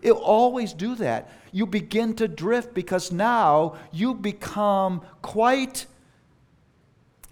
It'll 0.00 0.18
always 0.18 0.72
do 0.72 0.94
that. 0.96 1.30
You 1.50 1.66
begin 1.66 2.14
to 2.16 2.28
drift 2.28 2.74
because 2.74 3.10
now 3.10 3.76
you 3.92 4.14
become 4.14 5.02
quite 5.22 5.86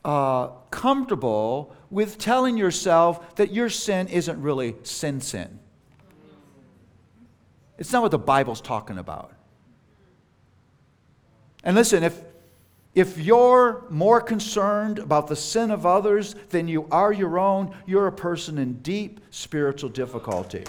uh, 0.05 0.49
comfortable 0.71 1.77
with 1.93 2.17
telling 2.17 2.57
yourself 2.57 3.37
that 3.37 3.53
your 3.53 3.69
sin 3.69 4.09
isn't 4.09 4.41
really 4.41 4.75
sin 4.83 5.21
sin. 5.21 5.61
It's 7.77 7.93
not 7.93 8.01
what 8.01 8.11
the 8.11 8.19
Bible's 8.19 8.63
talking 8.63 8.97
about. 8.97 9.35
And 11.63 11.77
listen, 11.77 12.03
if, 12.03 12.19
if 12.95 13.19
you're 13.19 13.85
more 13.91 14.23
concerned 14.23 15.01
about 15.01 15.27
the 15.29 15.37
sin 15.37 15.71
of 15.71 15.85
others 15.85 16.35
than 16.49 16.67
you 16.67 16.89
are 16.91 17.13
your 17.13 17.39
own, 17.39 17.77
you're 17.85 18.07
a 18.07 18.13
person 18.13 18.57
in 18.57 18.81
deep 18.81 19.21
spiritual 19.31 19.91
difficulty. 19.91 20.65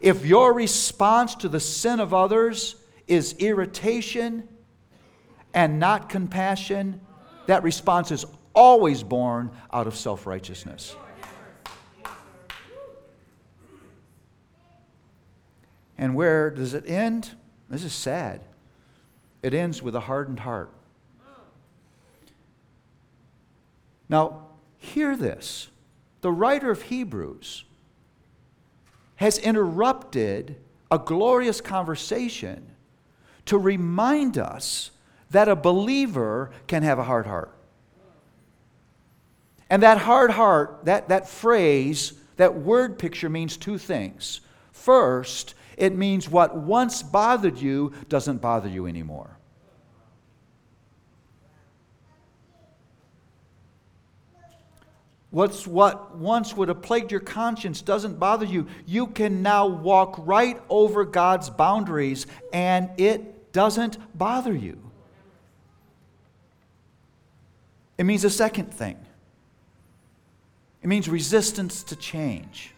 If 0.00 0.24
your 0.24 0.54
response 0.54 1.34
to 1.36 1.48
the 1.48 1.60
sin 1.60 2.00
of 2.00 2.14
others 2.14 2.76
is 3.06 3.34
irritation 3.34 4.48
and 5.52 5.78
not 5.78 6.08
compassion, 6.08 7.02
that 7.46 7.62
response 7.62 8.10
is 8.10 8.24
always 8.60 9.02
born 9.02 9.50
out 9.72 9.86
of 9.86 9.96
self 9.96 10.26
righteousness. 10.26 10.94
And 15.96 16.14
where 16.14 16.50
does 16.50 16.74
it 16.74 16.86
end? 16.86 17.30
This 17.70 17.84
is 17.84 17.94
sad. 17.94 18.42
It 19.42 19.54
ends 19.54 19.82
with 19.82 19.94
a 19.94 20.00
hardened 20.00 20.40
heart. 20.40 20.70
Now, 24.10 24.46
hear 24.76 25.16
this. 25.16 25.68
The 26.20 26.30
writer 26.30 26.70
of 26.70 26.82
Hebrews 26.82 27.64
has 29.16 29.38
interrupted 29.38 30.56
a 30.90 30.98
glorious 30.98 31.62
conversation 31.62 32.66
to 33.46 33.56
remind 33.56 34.36
us 34.36 34.90
that 35.30 35.48
a 35.48 35.56
believer 35.56 36.50
can 36.66 36.82
have 36.82 36.98
a 36.98 37.04
hard 37.04 37.26
heart. 37.26 37.54
And 39.70 39.84
that 39.84 39.98
hard 39.98 40.32
heart, 40.32 40.80
that, 40.84 41.08
that 41.08 41.28
phrase, 41.28 42.12
that 42.36 42.56
word 42.56 42.98
picture 42.98 43.28
means 43.28 43.56
two 43.56 43.78
things. 43.78 44.40
First, 44.72 45.54
it 45.76 45.94
means 45.96 46.28
what 46.28 46.56
once 46.56 47.02
bothered 47.02 47.56
you 47.56 47.92
doesn't 48.08 48.38
bother 48.38 48.68
you 48.68 48.86
anymore. 48.86 49.36
What's 55.30 55.64
what 55.64 56.16
once 56.16 56.56
would 56.56 56.68
have 56.68 56.82
plagued 56.82 57.12
your 57.12 57.20
conscience 57.20 57.82
doesn't 57.82 58.18
bother 58.18 58.44
you. 58.44 58.66
You 58.84 59.06
can 59.06 59.42
now 59.42 59.68
walk 59.68 60.16
right 60.18 60.60
over 60.68 61.04
God's 61.04 61.48
boundaries 61.48 62.26
and 62.52 62.90
it 62.96 63.52
doesn't 63.52 63.96
bother 64.18 64.52
you. 64.52 64.90
It 67.96 68.04
means 68.04 68.24
a 68.24 68.30
second 68.30 68.74
thing. 68.74 68.98
It 70.82 70.88
means 70.88 71.08
resistance 71.08 71.82
to 71.84 71.96
change. 71.96 72.72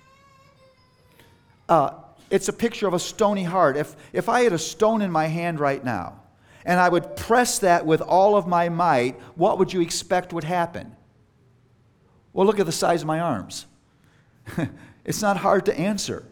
Uh, 1.68 1.94
it's 2.30 2.48
a 2.48 2.52
picture 2.52 2.86
of 2.86 2.94
a 2.94 2.98
stony 2.98 3.44
heart. 3.44 3.76
If, 3.76 3.94
if 4.12 4.28
I 4.28 4.40
had 4.42 4.52
a 4.52 4.58
stone 4.58 5.02
in 5.02 5.10
my 5.10 5.26
hand 5.26 5.60
right 5.60 5.82
now, 5.84 6.20
and 6.64 6.78
I 6.78 6.88
would 6.88 7.16
press 7.16 7.58
that 7.60 7.86
with 7.86 8.00
all 8.00 8.36
of 8.36 8.46
my 8.46 8.68
might, 8.68 9.18
what 9.36 9.58
would 9.58 9.72
you 9.72 9.80
expect 9.80 10.32
would 10.32 10.44
happen? 10.44 10.96
Well, 12.32 12.46
look 12.46 12.60
at 12.60 12.66
the 12.66 12.72
size 12.72 13.02
of 13.02 13.06
my 13.06 13.20
arms. 13.20 13.66
it's 15.04 15.22
not 15.22 15.36
hard 15.36 15.66
to 15.66 15.78
answer. 15.78 16.24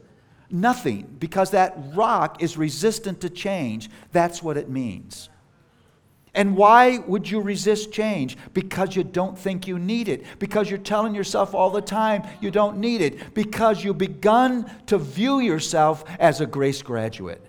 Nothing, 0.50 1.16
because 1.18 1.50
that 1.50 1.76
rock 1.94 2.42
is 2.42 2.56
resistant 2.56 3.20
to 3.20 3.30
change. 3.30 3.88
That's 4.12 4.42
what 4.42 4.56
it 4.56 4.68
means. 4.68 5.28
And 6.34 6.56
why 6.56 6.98
would 6.98 7.28
you 7.28 7.40
resist 7.40 7.92
change? 7.92 8.36
Because 8.54 8.94
you 8.94 9.02
don't 9.02 9.36
think 9.36 9.66
you 9.66 9.78
need 9.78 10.08
it. 10.08 10.24
Because 10.38 10.70
you're 10.70 10.78
telling 10.78 11.14
yourself 11.14 11.54
all 11.54 11.70
the 11.70 11.82
time 11.82 12.22
you 12.40 12.50
don't 12.50 12.78
need 12.78 13.00
it. 13.00 13.34
Because 13.34 13.82
you've 13.82 13.98
begun 13.98 14.70
to 14.86 14.98
view 14.98 15.40
yourself 15.40 16.04
as 16.18 16.40
a 16.40 16.46
grace 16.46 16.82
graduate. 16.82 17.44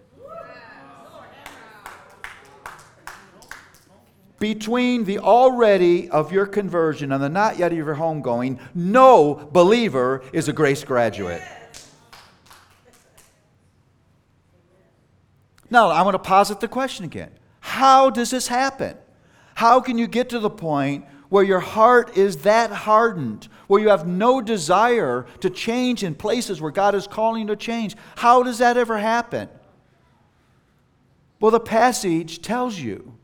between 4.41 5.03
the 5.05 5.19
already 5.19 6.09
of 6.09 6.31
your 6.31 6.47
conversion 6.47 7.11
and 7.11 7.21
the 7.21 7.29
not 7.29 7.59
yet 7.59 7.71
of 7.71 7.77
your 7.77 7.95
homegoing, 7.95 8.59
no 8.73 9.35
believer 9.53 10.23
is 10.33 10.49
a 10.49 10.53
grace 10.53 10.83
graduate. 10.83 11.43
Now, 15.69 15.89
I 15.89 16.01
want 16.01 16.15
to 16.15 16.19
posit 16.19 16.59
the 16.59 16.67
question 16.67 17.05
again. 17.05 17.29
How 17.61 18.09
does 18.09 18.31
this 18.31 18.47
happen? 18.47 18.97
How 19.55 19.79
can 19.79 19.97
you 19.97 20.07
get 20.07 20.29
to 20.29 20.39
the 20.39 20.49
point 20.49 21.05
where 21.29 21.43
your 21.43 21.61
heart 21.61 22.17
is 22.17 22.37
that 22.37 22.71
hardened, 22.71 23.47
where 23.67 23.81
you 23.81 23.89
have 23.89 24.05
no 24.05 24.41
desire 24.41 25.25
to 25.39 25.49
change 25.49 26.03
in 26.03 26.13
places 26.13 26.59
where 26.59 26.71
God 26.71 26.93
is 26.95 27.07
calling 27.07 27.43
you 27.43 27.47
to 27.47 27.55
change? 27.55 27.95
How 28.17 28.43
does 28.43 28.57
that 28.57 28.75
ever 28.75 28.97
happen? 28.97 29.47
Well, 31.39 31.51
the 31.51 31.59
passage 31.59 32.41
tells 32.41 32.77
you. 32.77 33.17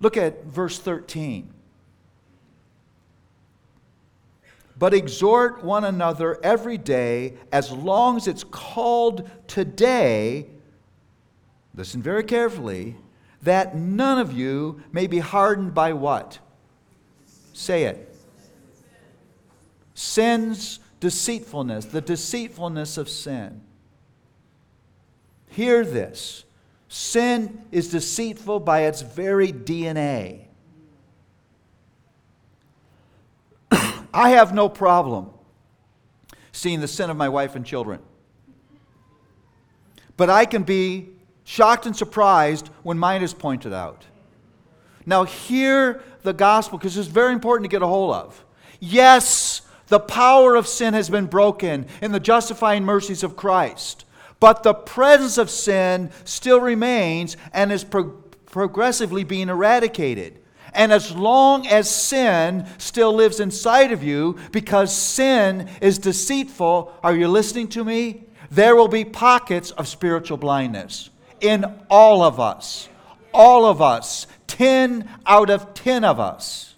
Look 0.00 0.16
at 0.16 0.46
verse 0.46 0.78
13. 0.78 1.52
But 4.78 4.94
exhort 4.94 5.62
one 5.62 5.84
another 5.84 6.38
every 6.42 6.78
day 6.78 7.34
as 7.52 7.70
long 7.70 8.16
as 8.16 8.26
it's 8.26 8.44
called 8.44 9.28
today. 9.46 10.46
Listen 11.74 12.02
very 12.02 12.24
carefully. 12.24 12.96
That 13.42 13.74
none 13.76 14.18
of 14.18 14.32
you 14.32 14.82
may 14.92 15.06
be 15.06 15.18
hardened 15.18 15.74
by 15.74 15.92
what? 15.92 16.38
Say 17.52 17.84
it. 17.84 18.14
Sin's 19.94 20.80
deceitfulness, 21.00 21.86
the 21.86 22.00
deceitfulness 22.00 22.98
of 22.98 23.08
sin. 23.08 23.62
Hear 25.48 25.84
this. 25.84 26.44
Sin 26.88 27.62
is 27.70 27.88
deceitful 27.90 28.60
by 28.60 28.82
its 28.82 29.02
very 29.02 29.52
DNA. 29.52 30.46
I 34.12 34.30
have 34.30 34.52
no 34.52 34.68
problem 34.68 35.30
seeing 36.52 36.80
the 36.80 36.88
sin 36.88 37.10
of 37.10 37.16
my 37.16 37.28
wife 37.28 37.54
and 37.54 37.64
children. 37.64 38.00
But 40.16 40.28
I 40.28 40.44
can 40.44 40.64
be 40.64 41.10
shocked 41.50 41.84
and 41.84 41.96
surprised 41.96 42.68
when 42.84 42.96
mine 42.96 43.22
is 43.22 43.34
pointed 43.34 43.72
out. 43.72 44.06
Now, 45.04 45.24
hear 45.24 46.00
the 46.22 46.32
gospel 46.32 46.78
because 46.78 46.96
it's 46.96 47.08
very 47.08 47.32
important 47.32 47.68
to 47.68 47.74
get 47.74 47.82
a 47.82 47.88
hold 47.88 48.14
of. 48.14 48.44
Yes, 48.78 49.62
the 49.88 49.98
power 49.98 50.54
of 50.54 50.68
sin 50.68 50.94
has 50.94 51.10
been 51.10 51.26
broken 51.26 51.86
in 52.00 52.12
the 52.12 52.20
justifying 52.20 52.84
mercies 52.84 53.24
of 53.24 53.34
Christ. 53.34 54.04
But 54.38 54.62
the 54.62 54.74
presence 54.74 55.38
of 55.38 55.50
sin 55.50 56.12
still 56.24 56.60
remains 56.60 57.36
and 57.52 57.72
is 57.72 57.82
pro- 57.82 58.10
progressively 58.46 59.24
being 59.24 59.48
eradicated. 59.48 60.38
And 60.72 60.92
as 60.92 61.10
long 61.10 61.66
as 61.66 61.90
sin 61.90 62.64
still 62.78 63.12
lives 63.12 63.40
inside 63.40 63.90
of 63.90 64.04
you, 64.04 64.38
because 64.52 64.96
sin 64.96 65.68
is 65.80 65.98
deceitful, 65.98 66.92
are 67.02 67.16
you 67.16 67.26
listening 67.26 67.66
to 67.70 67.84
me? 67.84 68.26
There 68.52 68.76
will 68.76 68.86
be 68.86 69.04
pockets 69.04 69.72
of 69.72 69.88
spiritual 69.88 70.36
blindness 70.36 71.10
in 71.40 71.64
all 71.88 72.22
of 72.22 72.40
us. 72.40 72.88
All 73.32 73.66
of 73.66 73.80
us. 73.80 74.26
10 74.46 75.08
out 75.26 75.50
of 75.50 75.74
10 75.74 76.04
of 76.04 76.20
us. 76.20 76.74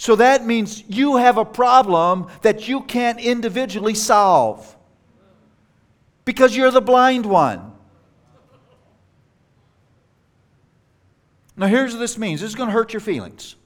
So 0.00 0.16
that 0.16 0.46
means 0.46 0.82
you 0.88 1.16
have 1.16 1.36
a 1.36 1.44
problem 1.44 2.28
that 2.40 2.68
you 2.68 2.80
can't 2.80 3.20
individually 3.20 3.94
solve 3.94 4.76
because 6.24 6.56
you're 6.56 6.70
the 6.70 6.80
blind 6.80 7.26
one. 7.26 7.72
Now, 11.54 11.66
here's 11.66 11.92
what 11.92 11.98
this 11.98 12.16
means 12.16 12.40
this 12.40 12.48
is 12.48 12.54
going 12.54 12.68
to 12.68 12.72
hurt 12.72 12.94
your 12.94 13.00
feelings, 13.00 13.56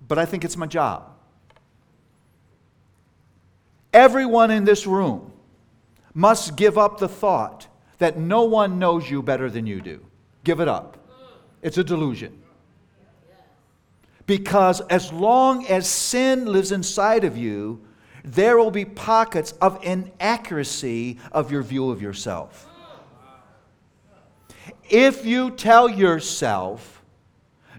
but 0.00 0.18
I 0.18 0.24
think 0.24 0.46
it's 0.46 0.56
my 0.56 0.64
job. 0.64 1.17
Everyone 3.92 4.50
in 4.50 4.64
this 4.64 4.86
room 4.86 5.32
must 6.14 6.56
give 6.56 6.76
up 6.76 6.98
the 6.98 7.08
thought 7.08 7.66
that 7.98 8.18
no 8.18 8.44
one 8.44 8.78
knows 8.78 9.10
you 9.10 9.22
better 9.22 9.50
than 9.50 9.66
you 9.66 9.80
do. 9.80 10.04
Give 10.44 10.60
it 10.60 10.68
up. 10.68 10.96
It's 11.62 11.78
a 11.78 11.84
delusion. 11.84 12.42
Because 14.26 14.80
as 14.82 15.12
long 15.12 15.66
as 15.66 15.88
sin 15.88 16.46
lives 16.46 16.70
inside 16.70 17.24
of 17.24 17.36
you, 17.36 17.80
there 18.24 18.58
will 18.58 18.70
be 18.70 18.84
pockets 18.84 19.52
of 19.60 19.82
inaccuracy 19.82 21.18
of 21.32 21.50
your 21.50 21.62
view 21.62 21.90
of 21.90 22.02
yourself. 22.02 22.66
If 24.90 25.24
you 25.24 25.50
tell 25.50 25.88
yourself, 25.88 26.97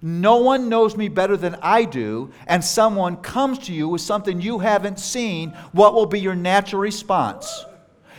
no 0.02 0.38
one 0.38 0.70
knows 0.70 0.96
me 0.96 1.08
better 1.08 1.36
than 1.36 1.58
I 1.62 1.86
do, 1.86 2.32
and 2.48 2.64
someone 2.64 3.18
comes 3.18 3.60
to 3.60 3.74
you 3.74 3.88
with 3.88 4.02
something 4.02 4.42
you 4.42 4.60
haven't 4.60 5.00
seen, 5.00 5.52
what 5.72 5.94
will 5.94 6.06
be 6.06 6.20
your 6.20 6.36
natural 6.36 6.82
response? 6.82 7.66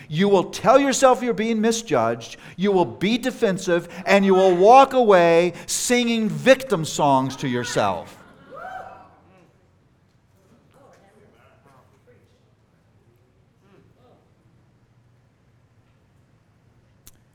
You 0.09 0.29
will 0.29 0.51
tell 0.51 0.81
yourself 0.81 1.23
you're 1.23 1.35
being 1.35 1.61
misjudged, 1.61 2.37
you 2.57 2.73
will 2.73 2.85
be 2.85 3.17
defensive, 3.17 3.89
and 4.05 4.25
you 4.25 4.35
will 4.35 4.57
walk 4.57 4.93
away 4.93 5.55
singing 5.67 6.29
victim 6.29 6.85
songs 6.85 7.37
to 7.37 7.49
yourself. 7.49 8.20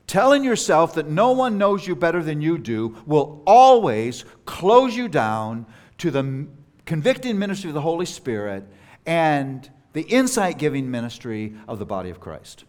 Telling 0.06 0.44
yourself 0.44 0.94
that 0.94 1.08
no 1.08 1.32
one 1.32 1.58
knows 1.58 1.86
you 1.86 1.96
better 1.96 2.22
than 2.22 2.40
you 2.40 2.58
do 2.58 2.96
will 3.06 3.42
always 3.46 4.24
close 4.44 4.96
you 4.96 5.08
down 5.08 5.66
to 5.98 6.10
the 6.10 6.46
convicting 6.84 7.38
ministry 7.38 7.70
of 7.70 7.74
the 7.74 7.80
Holy 7.80 8.06
Spirit 8.06 8.64
and 9.04 9.68
the 9.92 10.02
insight 10.02 10.58
giving 10.58 10.90
ministry 10.90 11.54
of 11.66 11.78
the 11.78 11.86
body 11.86 12.10
of 12.10 12.20
Christ. 12.20 12.64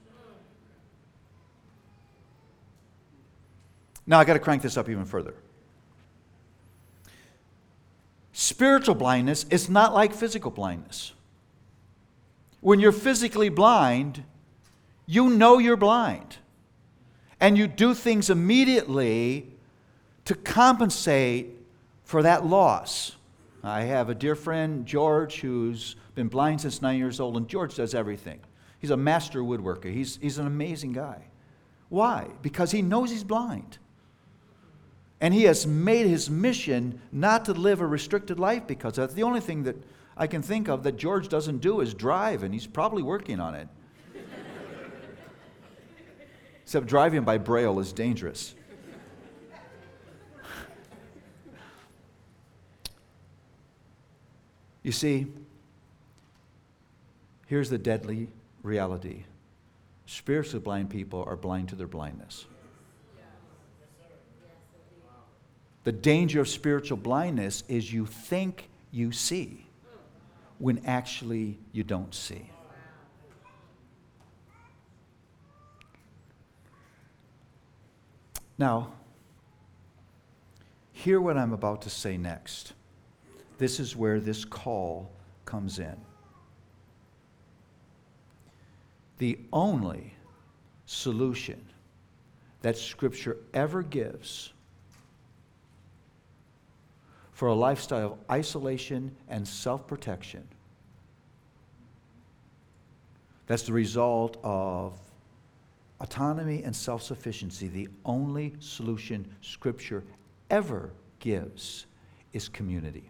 Now, 4.06 4.20
I 4.20 4.26
got 4.26 4.34
to 4.34 4.40
crank 4.40 4.62
this 4.62 4.78
up 4.78 4.88
even 4.90 5.04
further. 5.06 5.34
Spiritual 8.32 8.96
blindness 8.96 9.46
is 9.50 9.70
not 9.70 9.94
like 9.94 10.14
physical 10.14 10.50
blindness. 10.50 11.12
When 12.62 12.80
you're 12.80 12.92
physically 12.92 13.50
blind, 13.50 14.24
you 15.06 15.30
know 15.30 15.58
you're 15.58 15.76
blind 15.76 16.38
and 17.40 17.58
you 17.58 17.68
do 17.68 17.94
things 17.94 18.30
immediately 18.30 19.48
to 20.26 20.36
compensate 20.36 21.48
for 22.04 22.24
that 22.24 22.46
loss. 22.46 23.16
I 23.64 23.82
have 23.82 24.10
a 24.10 24.16
dear 24.16 24.36
friend, 24.36 24.86
George, 24.86 25.42
who's 25.42 25.96
been 26.16 26.28
blind 26.28 26.62
since 26.62 26.82
nine 26.82 26.98
years 26.98 27.20
old, 27.20 27.38
and 27.38 27.48
George 27.48 27.76
does 27.76 27.94
everything. 27.94 28.40
He's 28.80 28.92
a 28.92 28.98
master 28.98 29.42
woodworker. 29.42 29.92
He's, 29.92 30.18
he's 30.22 30.38
an 30.38 30.48
amazing 30.48 30.94
guy. 30.94 31.24
Why? 31.90 32.28
Because 32.42 32.72
he 32.72 32.82
knows 32.82 33.10
he's 33.10 33.24
blind. 33.24 33.78
And 35.20 35.34
he 35.34 35.44
has 35.44 35.66
made 35.66 36.06
his 36.06 36.30
mission 36.30 37.02
not 37.12 37.46
to 37.46 37.54
live 37.54 37.82
a 37.82 37.88
restricted 37.88 38.40
life 38.40 38.68
because 38.68 38.96
that's 38.96 39.16
the 39.16 39.24
only 39.24 39.40
thing 39.40 39.64
that 39.64 39.76
I 40.16 40.28
can 40.28 40.42
think 40.42 40.68
of 40.68 40.84
that 40.84 40.98
George 40.98 41.30
doesn't 41.30 41.60
do 41.60 41.82
is 41.82 41.94
drive, 41.94 42.44
and 42.44 42.54
he's 42.54 42.68
probably 42.68 43.04
working 43.04 43.40
on 43.40 43.56
it. 43.56 43.68
Except 46.68 46.86
driving 46.86 47.24
by 47.24 47.38
braille 47.38 47.80
is 47.80 47.94
dangerous. 47.94 48.54
You 54.84 54.92
see, 54.92 55.28
here's 57.46 57.70
the 57.70 57.78
deadly 57.78 58.28
reality 58.64 59.24
spiritually 60.08 60.60
blind 60.60 60.90
people 60.90 61.24
are 61.26 61.38
blind 61.38 61.70
to 61.70 61.78
their 61.78 61.88
blindness. 61.88 62.46
The 65.86 65.94
danger 65.94 66.42
of 66.42 66.50
spiritual 66.50 66.98
blindness 66.98 67.64
is 67.70 67.94
you 67.94 68.06
think 68.06 68.68
you 68.92 69.14
see 69.14 69.66
when 70.60 70.82
actually 70.86 71.60
you 71.72 71.86
don't 71.86 72.14
see. 72.14 72.50
Now, 78.58 78.94
hear 80.92 81.22
what 81.22 81.38
I'm 81.38 81.54
about 81.54 81.84
to 81.84 81.90
say 81.90 82.18
next. 82.18 82.74
This 83.58 83.80
is 83.80 83.96
where 83.96 84.20
this 84.20 84.46
call 84.46 85.12
comes 85.46 85.80
in. 85.80 85.96
The 89.20 89.40
only 89.52 90.14
solution 90.86 91.64
that 92.62 92.78
Scripture 92.78 93.38
ever 93.54 93.82
gives 93.82 94.54
for 97.32 97.48
a 97.50 97.54
lifestyle 97.54 98.14
of 98.14 98.18
isolation 98.32 99.16
and 99.28 99.48
self 99.48 99.88
protection 99.88 100.48
that's 103.48 103.64
the 103.64 103.74
result 103.74 104.38
of 104.44 105.00
autonomy 106.00 106.64
and 106.64 106.76
self 106.76 107.02
sufficiency. 107.02 107.68
The 107.68 107.90
only 108.06 108.54
solution 108.60 109.28
Scripture 109.42 110.04
ever 110.50 110.92
gives 111.20 111.86
is 112.34 112.50
community. 112.50 113.10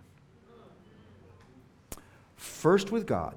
First 2.36 2.91
with 2.91 3.06
God, 3.06 3.36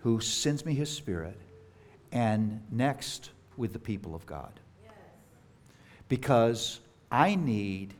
who 0.00 0.20
sends 0.20 0.64
me 0.66 0.74
His 0.74 0.90
Spirit, 0.90 1.38
and 2.10 2.60
next 2.70 3.30
with 3.56 3.72
the 3.72 3.78
people 3.78 4.14
of 4.14 4.26
God. 4.26 4.60
Because 6.08 6.80
I 7.10 7.36
need 7.36 7.94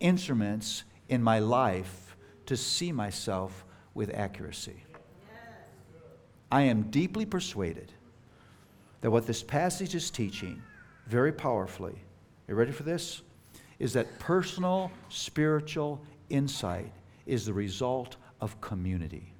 instruments 0.00 0.84
in 1.08 1.22
my 1.22 1.38
life 1.38 2.16
to 2.46 2.56
see 2.56 2.90
myself 2.90 3.64
with 3.94 4.12
accuracy. 4.14 4.84
I 6.50 6.62
am 6.62 6.90
deeply 6.90 7.24
persuaded 7.24 7.92
that 9.02 9.10
what 9.10 9.26
this 9.26 9.42
passage 9.42 9.94
is 9.94 10.10
teaching 10.10 10.62
very 11.06 11.32
powerfully, 11.32 11.94
you 12.48 12.54
ready 12.54 12.72
for 12.72 12.84
this? 12.84 13.20
Is 13.78 13.92
that 13.92 14.18
personal 14.18 14.90
spiritual 15.08 16.00
insight 16.30 16.92
is 17.26 17.46
the 17.46 17.52
result 17.52 18.16
of 18.40 18.60
community. 18.60 19.32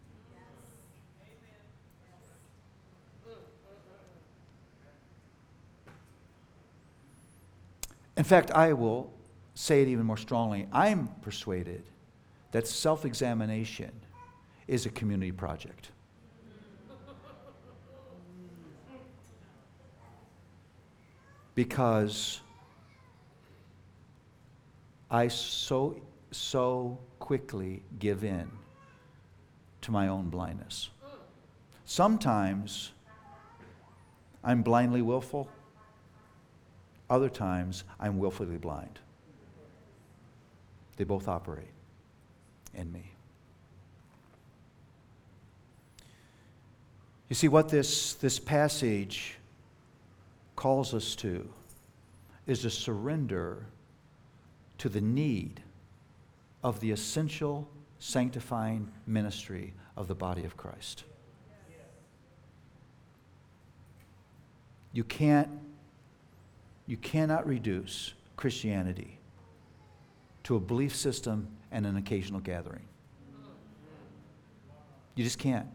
In 8.16 8.24
fact, 8.24 8.50
I 8.50 8.72
will 8.74 9.10
say 9.54 9.82
it 9.82 9.88
even 9.88 10.04
more 10.06 10.16
strongly. 10.16 10.68
I'm 10.72 11.08
persuaded 11.22 11.82
that 12.52 12.66
self 12.66 13.04
examination 13.04 13.90
is 14.68 14.86
a 14.86 14.90
community 14.90 15.32
project. 15.32 15.90
Because 21.54 22.40
I 25.10 25.28
so, 25.28 26.00
so 26.30 26.98
quickly 27.18 27.82
give 27.98 28.24
in 28.24 28.50
to 29.82 29.90
my 29.90 30.08
own 30.08 30.30
blindness. 30.30 30.90
Sometimes 31.84 32.92
I'm 34.42 34.62
blindly 34.62 35.02
willful, 35.02 35.48
other 37.10 37.28
times 37.28 37.84
I'm 38.00 38.18
willfully 38.18 38.56
blind. 38.56 38.98
They 40.96 41.04
both 41.04 41.28
operate 41.28 41.68
in 42.74 42.90
me. 42.92 43.12
You 47.28 47.34
see, 47.34 47.48
what 47.48 47.68
this, 47.68 48.14
this 48.14 48.38
passage 48.38 49.36
calls 50.56 50.94
us 50.94 51.14
to 51.16 51.48
is 52.46 52.62
to 52.62 52.70
surrender 52.70 53.66
to 54.78 54.88
the 54.88 55.00
need 55.00 55.62
of 56.62 56.80
the 56.80 56.90
essential 56.90 57.68
sanctifying 57.98 58.90
ministry 59.06 59.72
of 59.96 60.08
the 60.08 60.14
body 60.14 60.44
of 60.44 60.56
Christ. 60.56 61.04
You 64.92 65.04
can't 65.04 65.48
you 66.86 66.96
cannot 66.96 67.46
reduce 67.46 68.12
Christianity 68.36 69.18
to 70.42 70.56
a 70.56 70.60
belief 70.60 70.94
system 70.94 71.48
and 71.70 71.86
an 71.86 71.96
occasional 71.96 72.40
gathering. 72.40 72.82
You 75.14 75.24
just 75.24 75.38
can't. 75.38 75.66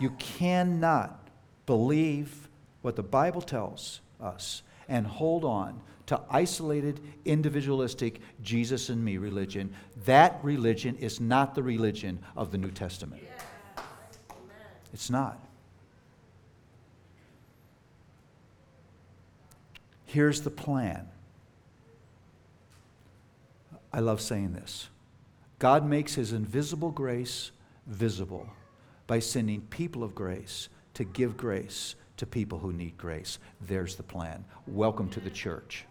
You 0.00 0.10
cannot 0.18 1.28
believe 1.66 2.47
what 2.88 2.96
the 2.96 3.02
Bible 3.02 3.42
tells 3.42 4.00
us 4.18 4.62
and 4.88 5.06
hold 5.06 5.44
on 5.44 5.78
to 6.06 6.18
isolated, 6.30 6.98
individualistic 7.26 8.18
Jesus 8.40 8.88
and 8.88 9.04
me 9.04 9.18
religion. 9.18 9.74
That 10.06 10.38
religion 10.42 10.96
is 10.96 11.20
not 11.20 11.54
the 11.54 11.62
religion 11.62 12.18
of 12.34 12.50
the 12.50 12.56
New 12.56 12.70
Testament. 12.70 13.22
It's 14.94 15.10
not. 15.10 15.38
Here's 20.06 20.40
the 20.40 20.50
plan. 20.50 21.08
I 23.92 24.00
love 24.00 24.22
saying 24.22 24.54
this 24.54 24.88
God 25.58 25.86
makes 25.86 26.14
his 26.14 26.32
invisible 26.32 26.90
grace 26.90 27.50
visible 27.86 28.48
by 29.06 29.18
sending 29.18 29.60
people 29.60 30.02
of 30.02 30.14
grace 30.14 30.70
to 30.94 31.04
give 31.04 31.36
grace 31.36 31.94
to 32.18 32.26
people 32.26 32.58
who 32.58 32.72
need 32.72 32.96
grace. 32.98 33.38
There's 33.60 33.96
the 33.96 34.02
plan. 34.02 34.44
Welcome 34.66 35.08
to 35.10 35.20
the 35.20 35.30
church. 35.30 35.84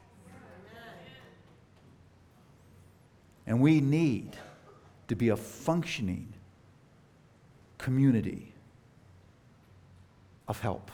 And 3.45 3.61
we 3.61 3.79
need 3.79 4.37
to 5.07 5.15
be 5.15 5.29
a 5.29 5.37
functioning 5.37 6.33
community 7.77 8.53
of 10.47 10.59
help. 10.59 10.91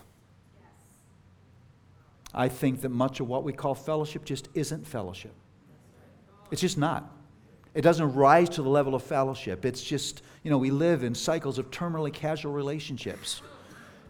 I 2.34 2.48
think 2.48 2.82
that 2.82 2.90
much 2.90 3.20
of 3.20 3.28
what 3.28 3.44
we 3.44 3.54
call 3.54 3.76
fellowship 3.76 4.26
just 4.26 4.50
isn't 4.54 4.88
fellowship. 4.88 5.34
It's 6.52 6.62
just 6.62 6.78
not. 6.78 7.12
It 7.74 7.82
doesn't 7.82 8.14
rise 8.14 8.50
to 8.50 8.62
the 8.62 8.70
level 8.70 8.94
of 8.94 9.02
fellowship. 9.02 9.66
It's 9.66 9.84
just, 9.84 10.22
you 10.44 10.52
know, 10.52 10.60
we 10.60 10.70
live 10.70 11.04
in 11.04 11.16
cycles 11.16 11.58
of 11.58 11.72
terminally 11.72 12.14
casual 12.14 12.52
relationships. 12.52 13.42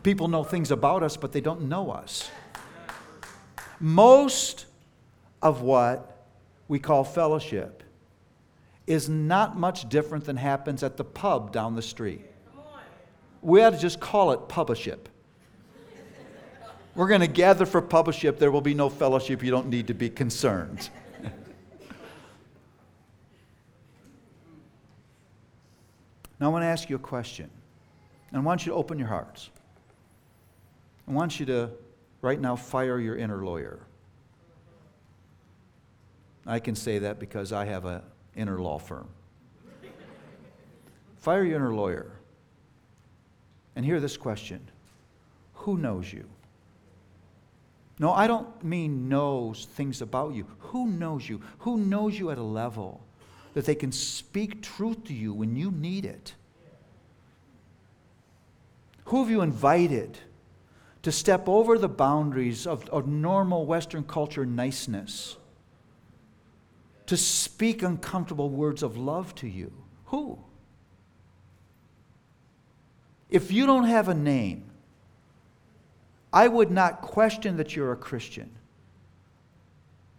People 0.04 0.28
know 0.28 0.43
things 0.43 0.70
about 0.70 1.01
us, 1.01 1.18
but 1.18 1.32
they 1.32 1.41
don't 1.41 1.64
know 1.64 1.89
us. 1.89 2.30
Most 3.80 4.66
of 5.41 5.62
what 5.62 6.28
we 6.68 6.78
call 6.78 7.04
fellowship 7.04 7.84
is 8.86 9.08
not 9.08 9.58
much 9.58 9.88
different 9.88 10.26
than 10.26 10.36
happens 10.36 10.84
at 10.84 10.97
the 10.97 11.04
pub 11.06 11.54
down 11.54 11.76
the 11.76 11.82
street. 11.82 12.22
We 13.41 13.62
ought 13.62 13.72
to 13.72 13.78
just 13.80 13.99
call 13.99 14.32
it 14.32 14.47
publiship. 14.47 15.10
We're 16.95 17.08
going 17.08 17.22
to 17.22 17.28
gather 17.28 17.66
for 17.66 17.82
publiship. 17.82 18.38
There 18.39 18.51
will 18.51 18.62
be 18.62 18.74
no 18.74 18.89
fellowship. 18.89 19.41
You 19.41 19.51
don't 19.51 19.68
need 19.68 19.88
to 19.88 19.93
be 19.93 20.10
concerned. 20.10 20.89
now, 26.39 26.47
I 26.47 26.47
want 26.49 26.64
to 26.64 26.68
ask 26.68 26.89
you 26.89 26.97
a 26.97 26.99
question. 26.99 27.49
And 28.30 28.38
I 28.38 28.41
want 28.41 28.66
you 28.66 28.74
to 28.74 28.78
open 28.78 28.99
your 28.99 29.08
hearts. 29.08 29.49
I 31.08 31.12
want 31.12 31.39
you 31.39 31.45
to 31.47 31.72
right 32.22 32.39
now 32.39 32.56
fire 32.56 32.99
your 32.99 33.16
inner 33.16 33.43
lawyer. 33.43 33.80
I 36.45 36.60
can 36.60 36.76
say 36.76 36.99
that 36.99 37.20
because 37.20 37.51
I 37.54 37.66
have 37.66 37.86
an 37.86 38.01
inner 38.36 38.60
law 38.60 38.80
firm. 38.80 39.08
Fire 41.18 41.43
your 41.43 41.56
inner 41.56 41.74
lawyer. 41.74 42.12
And 43.76 43.86
hear 43.86 43.99
this 43.99 44.18
question 44.18 44.62
Who 45.54 45.78
knows 45.78 46.12
you? 46.12 46.26
No, 47.99 48.12
I 48.12 48.28
don't 48.28 48.64
mean 48.64 49.08
knows 49.08 49.66
things 49.66 50.01
about 50.01 50.34
you. 50.34 50.47
Who 50.60 50.88
knows 50.88 51.30
you? 51.30 51.41
Who 51.60 51.78
knows 51.78 52.18
you 52.18 52.32
at 52.32 52.38
a 52.38 52.43
level 52.43 53.01
that 53.54 53.66
they 53.66 53.76
can 53.76 53.91
speak 53.91 54.62
truth 54.62 55.04
to 55.06 55.14
you 55.14 55.34
when 55.34 55.56
you 55.56 55.72
need 55.72 56.06
it? 56.06 56.34
Who 59.06 59.22
have 59.22 59.30
you 59.30 59.41
invited 59.41 60.18
to 61.04 61.12
step 61.12 61.47
over 61.47 61.78
the 61.78 61.89
boundaries 61.89 62.66
of, 62.66 62.89
of 62.89 63.08
normal 63.08 63.66
Western 63.66 64.04
culture 64.04 64.45
niceness? 64.45 65.38
To 67.08 67.18
speak 67.18 67.84
uncomfortable 67.84 68.49
words 68.49 68.82
of 68.82 68.97
love 68.97 69.36
to 69.36 69.47
you? 69.47 69.72
Who? 70.06 70.39
If 73.30 73.51
you 73.51 73.66
don't 73.66 73.86
have 73.86 74.08
a 74.08 74.14
name, 74.14 74.70
I 76.32 76.47
would 76.47 76.72
not 76.72 77.01
question 77.01 77.58
that 77.58 77.76
you're 77.76 77.91
a 77.91 77.97
Christian. 77.97 78.49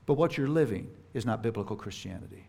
But 0.05 0.14
what 0.14 0.37
you're 0.37 0.49
living 0.49 0.91
is 1.14 1.24
not 1.24 1.43
biblical 1.43 1.76
Christianity. 1.76 2.47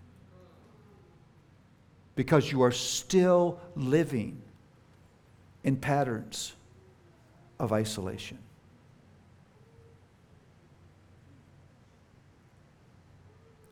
Because 2.15 2.51
you 2.51 2.63
are 2.63 2.71
still 2.71 3.59
living 3.75 4.41
in 5.63 5.77
patterns 5.77 6.54
of 7.59 7.71
isolation. 7.71 8.37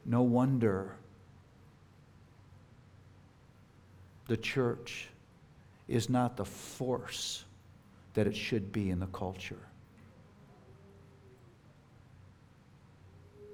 No 0.05 0.21
wonder 0.21 0.95
the 4.27 4.38
church 4.38 5.09
is 5.88 6.09
not 6.09 6.38
the 6.38 6.45
force 6.45 7.45
that 8.13 8.27
it 8.27 8.36
should 8.36 8.71
be 8.71 8.89
in 8.89 8.99
the 8.99 9.07
culture. 9.07 9.67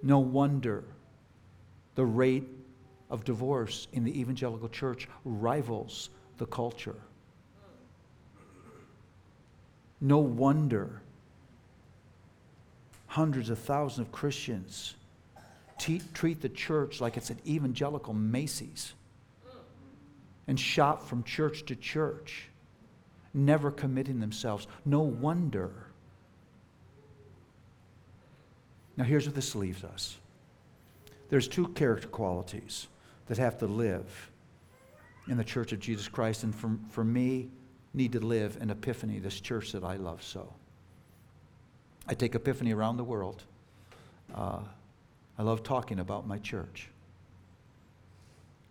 No 0.02 0.20
wonder 0.20 0.84
the 1.96 2.06
rate 2.06 2.48
of 3.10 3.24
divorce 3.24 3.88
in 3.94 4.04
the 4.04 4.20
evangelical 4.20 4.70
church 4.70 5.08
rivals 5.26 6.10
the 6.38 6.46
culture. 6.46 6.96
No 10.02 10.20
wonder 10.20 11.02
hundreds 13.08 13.50
of 13.50 13.60
thousands 13.60 14.08
of 14.08 14.12
Christians 14.12 14.96
te- 15.80 16.02
treat 16.14 16.42
the 16.42 16.50
church 16.50 17.02
like 17.02 17.18
it's 17.18 17.32
an 17.32 17.40
evangelical 17.46 18.14
Macy's 18.14 18.94
and 20.48 20.60
shop 20.60 21.04
from 21.04 21.24
church 21.24 21.66
to 21.66 21.76
church, 21.76 22.48
never 23.34 23.72
committing 23.72 24.20
themselves. 24.20 24.68
No 24.86 25.02
wonder. 25.02 25.72
Now, 28.98 29.04
here's 29.04 29.26
what 29.26 29.36
this 29.36 29.56
leaves 29.56 29.84
us. 29.84 30.18
There's 31.30 31.48
two 31.48 31.68
character 31.70 32.08
qualities 32.08 32.88
that 33.28 33.38
have 33.38 33.60
to 33.60 33.68
live 33.68 34.32
in 35.28 35.38
the 35.38 35.44
church 35.44 35.72
of 35.72 35.80
Jesus 35.80 36.08
Christ, 36.08 36.44
and 36.44 36.54
for, 36.54 36.72
for 36.90 37.04
me, 37.04 37.50
need 37.94 38.14
to 38.14 38.20
live 38.20 38.58
in 38.62 38.70
Epiphany, 38.70 39.20
this 39.20 39.40
church 39.40 39.72
that 39.72 39.84
I 39.84 39.96
love 39.96 40.24
so. 40.24 40.54
I 42.08 42.14
take 42.14 42.36
Epiphany 42.36 42.74
around 42.74 42.98
the 42.98 43.04
world. 43.04 43.44
Uh, 44.34 44.60
I 45.38 45.44
love 45.44 45.64
talking 45.64 46.00
about 46.00 46.28
my 46.28 46.38
church. 46.38 46.90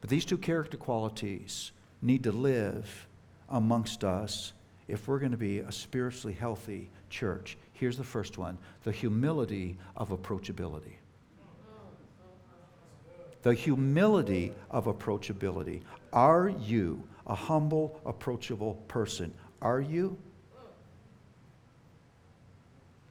But 0.00 0.10
these 0.10 0.24
two 0.24 0.38
character 0.38 0.76
qualities 0.76 1.72
need 2.02 2.22
to 2.24 2.32
live 2.32 3.06
amongst 3.48 4.04
us 4.04 4.52
if 4.86 5.06
we're 5.06 5.18
going 5.18 5.32
to 5.32 5.38
be 5.38 5.58
a 5.58 5.72
spiritually 5.72 6.34
healthy 6.34 6.90
church. 7.10 7.56
Here's 7.72 7.96
the 7.96 8.04
first 8.04 8.38
one 8.38 8.58
the 8.84 8.92
humility 8.92 9.76
of 9.96 10.10
approachability. 10.10 10.94
The 13.42 13.54
humility 13.54 14.52
of 14.70 14.86
approachability. 14.86 15.82
Are 16.12 16.48
you 16.48 17.02
a 17.28 17.34
humble, 17.34 18.00
approachable 18.06 18.74
person? 18.88 19.32
Are 19.60 19.80
you? 19.80 20.16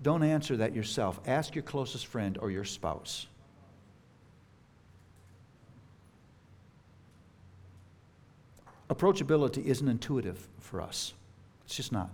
Don't 0.02 0.24
answer 0.24 0.58
that 0.58 0.76
yourself. 0.76 1.20
Ask 1.28 1.56
your 1.56 1.64
closest 1.64 2.06
friend 2.06 2.38
or 2.40 2.52
your 2.52 2.64
spouse. 2.64 3.28
Approachability 8.90 9.66
isn't 9.66 9.88
intuitive 9.88 10.48
for 10.60 10.82
us, 10.82 11.14
it's 11.66 11.76
just 11.76 11.92
not. 11.92 12.10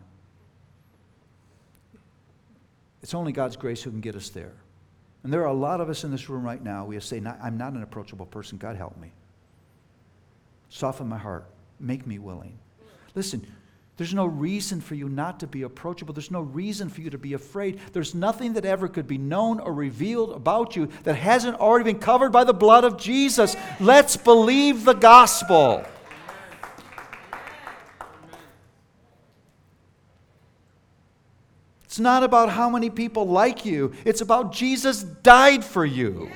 It's 3.03 3.13
only 3.13 3.33
God's 3.33 3.57
grace 3.57 3.83
who 3.83 3.91
can 3.91 3.99
get 3.99 4.15
us 4.15 4.29
there. 4.29 4.53
And 5.23 5.31
there 5.31 5.41
are 5.41 5.47
a 5.47 5.53
lot 5.53 5.81
of 5.81 5.89
us 5.89 6.05
in 6.05 6.11
this 6.11 6.29
room 6.29 6.43
right 6.43 6.61
now. 6.61 6.85
We 6.85 6.99
say, 7.01 7.21
I'm 7.41 7.57
not 7.57 7.73
an 7.73 7.83
approachable 7.83 8.25
person. 8.25 8.57
God 8.57 8.77
help 8.77 8.97
me. 8.97 9.11
Soften 10.69 11.07
my 11.07 11.17
heart. 11.17 11.45
Make 11.83 12.07
me 12.07 12.17
willing. 12.17 12.57
Listen, 13.13 13.45
there's 13.97 14.13
no 14.13 14.25
reason 14.25 14.79
for 14.79 14.95
you 14.95 15.09
not 15.09 15.41
to 15.41 15.47
be 15.47 15.63
approachable. 15.63 16.13
There's 16.13 16.31
no 16.31 16.41
reason 16.41 16.89
for 16.89 17.01
you 17.01 17.09
to 17.09 17.17
be 17.17 17.33
afraid. 17.33 17.79
There's 17.91 18.15
nothing 18.15 18.53
that 18.53 18.63
ever 18.63 18.87
could 18.87 19.05
be 19.05 19.17
known 19.17 19.59
or 19.59 19.73
revealed 19.73 20.31
about 20.31 20.77
you 20.77 20.87
that 21.03 21.15
hasn't 21.15 21.59
already 21.59 21.91
been 21.91 21.99
covered 21.99 22.31
by 22.31 22.45
the 22.45 22.53
blood 22.53 22.85
of 22.85 22.97
Jesus. 22.97 23.55
Let's 23.81 24.15
believe 24.15 24.85
the 24.85 24.93
gospel. 24.93 25.85
It's 31.83 31.99
not 31.99 32.23
about 32.23 32.49
how 32.49 32.69
many 32.69 32.89
people 32.89 33.27
like 33.27 33.65
you, 33.65 33.93
it's 34.05 34.21
about 34.21 34.53
Jesus 34.53 35.03
died 35.03 35.63
for 35.65 35.85
you. 35.85 36.31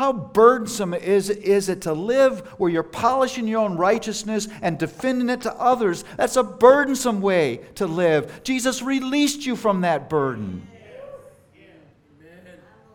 How 0.00 0.14
burdensome 0.14 0.94
is, 0.94 1.28
is 1.28 1.68
it 1.68 1.82
to 1.82 1.92
live 1.92 2.40
where 2.56 2.70
you're 2.70 2.82
polishing 2.82 3.46
your 3.46 3.60
own 3.60 3.76
righteousness 3.76 4.48
and 4.62 4.78
defending 4.78 5.28
it 5.28 5.42
to 5.42 5.52
others? 5.52 6.06
That's 6.16 6.36
a 6.36 6.42
burdensome 6.42 7.20
way 7.20 7.60
to 7.74 7.86
live. 7.86 8.42
Jesus 8.42 8.80
released 8.80 9.44
you 9.44 9.56
from 9.56 9.82
that 9.82 10.08
burden. 10.08 10.66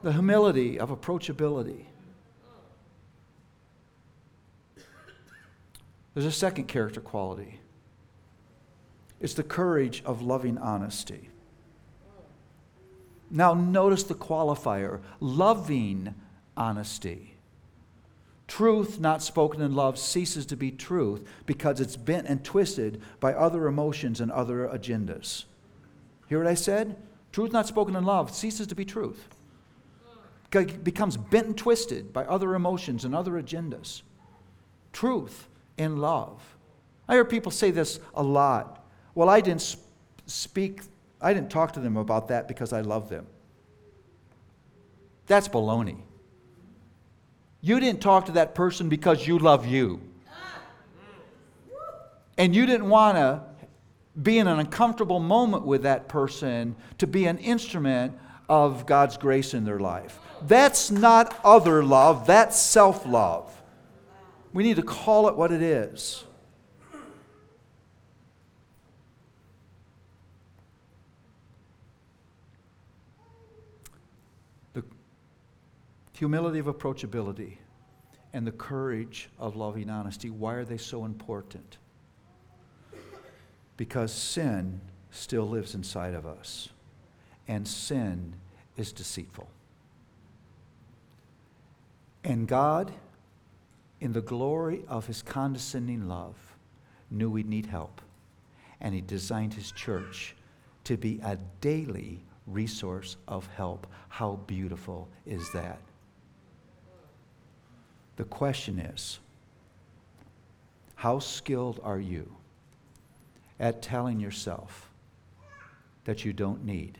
The 0.01 0.13
humility 0.13 0.79
of 0.79 0.89
approachability. 0.89 1.85
There's 6.15 6.25
a 6.25 6.31
second 6.31 6.63
character 6.67 7.01
quality 7.01 7.59
it's 9.19 9.35
the 9.35 9.43
courage 9.43 10.01
of 10.05 10.23
loving 10.23 10.57
honesty. 10.57 11.29
Now, 13.29 13.53
notice 13.53 14.01
the 14.01 14.15
qualifier 14.15 15.01
loving 15.19 16.15
honesty. 16.57 17.35
Truth 18.47 18.99
not 18.99 19.23
spoken 19.23 19.61
in 19.61 19.75
love 19.75 19.97
ceases 19.97 20.45
to 20.47 20.55
be 20.55 20.71
truth 20.71 21.27
because 21.45 21.81
it's 21.81 21.95
bent 21.95 22.27
and 22.27 22.43
twisted 22.43 23.01
by 23.19 23.33
other 23.33 23.67
emotions 23.67 24.21
and 24.21 24.31
other 24.31 24.67
agendas. 24.67 25.45
Hear 26.27 26.39
what 26.39 26.47
I 26.47 26.53
said? 26.53 26.95
Truth 27.31 27.51
not 27.51 27.67
spoken 27.67 27.95
in 27.95 28.05
love 28.05 28.33
ceases 28.33 28.67
to 28.67 28.75
be 28.75 28.85
truth. 28.85 29.27
It 30.53 30.83
becomes 30.83 31.17
bent 31.17 31.47
and 31.47 31.57
twisted 31.57 32.13
by 32.13 32.23
other 32.25 32.55
emotions 32.55 33.03
and 33.03 33.13
other 33.13 33.31
agendas. 33.33 34.03
Truth 34.93 35.47
in 35.77 35.97
love. 35.97 36.41
I 37.07 37.15
hear 37.15 37.25
people 37.25 37.51
say 37.51 37.71
this 37.71 37.99
a 38.13 38.23
lot. 38.23 38.85
Well, 39.15 39.27
I 39.27 39.41
didn't 39.41 39.75
speak, 40.27 40.81
I 41.19 41.33
didn't 41.33 41.51
talk 41.51 41.73
to 41.73 41.79
them 41.79 41.97
about 41.97 42.29
that 42.29 42.47
because 42.47 42.73
I 42.73 42.81
love 42.81 43.09
them. 43.09 43.27
That's 45.27 45.47
baloney. 45.47 45.97
You 47.65 47.79
didn't 47.79 47.99
talk 47.99 48.27
to 48.27 48.33
that 48.33 48.53
person 48.53 48.89
because 48.89 49.25
you 49.25 49.39
love 49.39 49.65
you. 49.65 49.99
And 52.37 52.55
you 52.55 52.67
didn't 52.67 52.87
want 52.87 53.17
to 53.17 53.41
be 54.21 54.37
in 54.37 54.45
an 54.45 54.59
uncomfortable 54.59 55.19
moment 55.19 55.65
with 55.65 55.81
that 55.81 56.07
person 56.07 56.75
to 56.99 57.07
be 57.07 57.25
an 57.25 57.39
instrument 57.39 58.13
of 58.47 58.85
God's 58.85 59.17
grace 59.17 59.55
in 59.55 59.65
their 59.65 59.79
life. 59.79 60.19
That's 60.43 60.91
not 60.91 61.39
other 61.43 61.83
love, 61.83 62.27
that's 62.27 62.55
self 62.55 63.03
love. 63.03 63.51
We 64.53 64.61
need 64.61 64.75
to 64.75 64.83
call 64.83 65.27
it 65.27 65.35
what 65.35 65.51
it 65.51 65.63
is. 65.63 66.23
The 74.73 74.83
humility 76.17 76.59
of 76.59 76.65
approachability 76.65 77.57
and 78.33 78.45
the 78.47 78.51
courage 78.51 79.29
of 79.37 79.55
loving 79.55 79.89
honesty, 79.89 80.29
why 80.29 80.53
are 80.55 80.65
they 80.65 80.77
so 80.77 81.05
important? 81.05 81.77
Because 83.77 84.13
sin 84.13 84.81
still 85.11 85.47
lives 85.47 85.75
inside 85.75 86.13
of 86.13 86.25
us. 86.25 86.69
and 87.47 87.67
sin 87.67 88.33
is 88.77 88.91
deceitful. 88.91 89.47
And 92.23 92.47
God, 92.47 92.91
in 94.01 94.13
the 94.13 94.21
glory 94.21 94.83
of 94.87 95.05
his 95.05 95.21
condescending 95.21 96.07
love, 96.07 96.35
knew 97.11 97.29
we'd 97.29 97.47
need 97.47 97.67
help. 97.67 98.01
And 98.81 98.93
he 98.93 99.01
designed 99.01 99.53
his 99.53 99.71
church 99.71 100.35
to 100.85 100.97
be 100.97 101.19
a 101.23 101.37
daily 101.61 102.23
resource 102.47 103.17
of 103.27 103.47
help. 103.55 103.87
How 104.09 104.39
beautiful 104.47 105.07
is 105.25 105.51
that? 105.53 105.79
The 108.17 108.23
question 108.23 108.79
is 108.79 109.19
how 110.95 111.19
skilled 111.19 111.79
are 111.83 111.99
you 111.99 112.35
at 113.59 113.81
telling 113.81 114.19
yourself 114.19 114.89
that 116.05 116.25
you 116.25 116.33
don't 116.33 116.63
need 116.65 116.97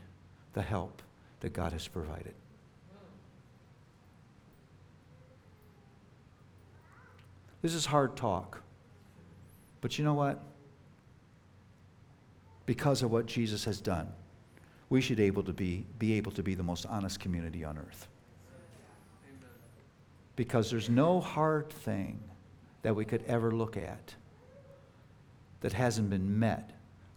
the 0.53 0.61
help 0.61 1.01
that 1.39 1.53
God 1.53 1.71
has 1.73 1.87
provided? 1.87 2.33
This 7.61 7.73
is 7.73 7.85
hard 7.85 8.15
talk. 8.15 8.61
But 9.81 9.97
you 9.97 10.03
know 10.03 10.13
what? 10.13 10.39
Because 12.65 13.01
of 13.01 13.11
what 13.11 13.25
Jesus 13.25 13.65
has 13.65 13.79
done, 13.79 14.07
we 14.89 15.01
should 15.01 15.19
able 15.19 15.43
to 15.43 15.53
be, 15.53 15.85
be 15.97 16.13
able 16.13 16.31
to 16.33 16.43
be 16.43 16.53
the 16.53 16.63
most 16.63 16.85
honest 16.85 17.19
community 17.19 17.63
on 17.63 17.77
earth. 17.77 18.07
Because 20.35 20.69
there's 20.69 20.89
no 20.89 21.19
hard 21.19 21.69
thing 21.69 22.19
that 22.81 22.95
we 22.95 23.05
could 23.05 23.23
ever 23.25 23.51
look 23.51 23.77
at 23.77 24.15
that 25.61 25.73
hasn't 25.73 26.09
been 26.09 26.39
met 26.39 26.71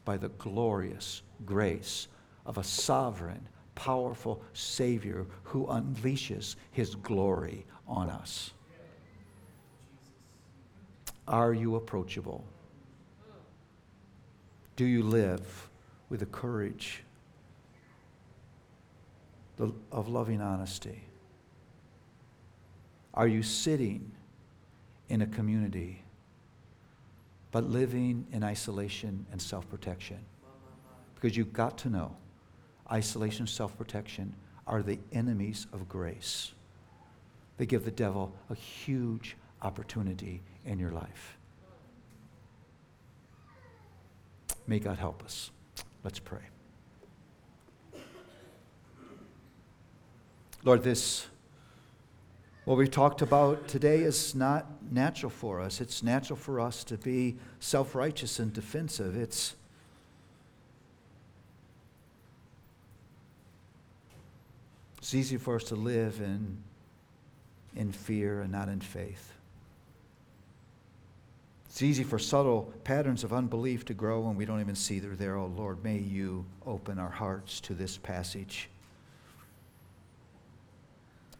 by 0.04 0.16
the 0.16 0.28
glorious 0.30 1.22
grace 1.44 2.08
of 2.46 2.58
a 2.58 2.64
sovereign, 2.64 3.46
powerful 3.74 4.42
Savior 4.54 5.26
who 5.42 5.66
unleashes 5.66 6.56
his 6.72 6.94
glory 6.94 7.66
on 7.86 8.08
us. 8.08 8.52
Are 11.26 11.52
you 11.52 11.76
approachable? 11.76 12.44
Do 14.76 14.86
you 14.86 15.02
live 15.02 15.68
with 16.08 16.20
the 16.20 16.26
courage 16.26 17.02
of 19.58 20.08
loving 20.08 20.40
honesty? 20.40 21.02
Are 23.14 23.26
you 23.26 23.42
sitting 23.42 24.12
in 25.08 25.22
a 25.22 25.26
community 25.26 26.02
but 27.50 27.64
living 27.64 28.26
in 28.32 28.44
isolation 28.44 29.26
and 29.32 29.40
self 29.40 29.68
protection? 29.70 30.18
Because 31.14 31.36
you've 31.36 31.52
got 31.52 31.78
to 31.78 31.88
know 31.88 32.16
isolation 32.90 33.42
and 33.42 33.48
self 33.48 33.76
protection 33.76 34.34
are 34.66 34.82
the 34.82 34.98
enemies 35.12 35.66
of 35.72 35.88
grace. 35.88 36.52
They 37.56 37.66
give 37.66 37.84
the 37.84 37.90
devil 37.90 38.32
a 38.50 38.54
huge 38.54 39.36
opportunity 39.62 40.42
in 40.64 40.78
your 40.78 40.92
life. 40.92 41.38
May 44.66 44.78
God 44.78 44.98
help 44.98 45.24
us. 45.24 45.50
Let's 46.04 46.18
pray. 46.18 46.42
Lord, 50.62 50.82
this, 50.82 51.26
what 52.68 52.76
we 52.76 52.86
talked 52.86 53.22
about 53.22 53.66
today, 53.66 54.00
is 54.00 54.34
not 54.34 54.66
natural 54.92 55.30
for 55.30 55.58
us. 55.58 55.80
It's 55.80 56.02
natural 56.02 56.36
for 56.36 56.60
us 56.60 56.84
to 56.84 56.98
be 56.98 57.36
self 57.60 57.94
righteous 57.94 58.40
and 58.40 58.52
defensive. 58.52 59.16
It's 59.16 59.54
It's 64.98 65.14
easy 65.14 65.38
for 65.38 65.56
us 65.56 65.64
to 65.64 65.76
live 65.76 66.20
in, 66.20 66.58
in 67.74 67.90
fear 67.90 68.42
and 68.42 68.52
not 68.52 68.68
in 68.68 68.82
faith. 68.82 69.32
It's 71.70 71.80
easy 71.80 72.04
for 72.04 72.18
subtle 72.18 72.70
patterns 72.84 73.24
of 73.24 73.32
unbelief 73.32 73.86
to 73.86 73.94
grow 73.94 74.28
and 74.28 74.36
we 74.36 74.44
don't 74.44 74.60
even 74.60 74.74
see 74.74 74.98
they're 74.98 75.16
there. 75.16 75.36
Oh 75.38 75.50
Lord, 75.56 75.82
may 75.82 75.96
you 75.96 76.44
open 76.66 76.98
our 76.98 77.08
hearts 77.08 77.60
to 77.60 77.72
this 77.72 77.96
passage, 77.96 78.68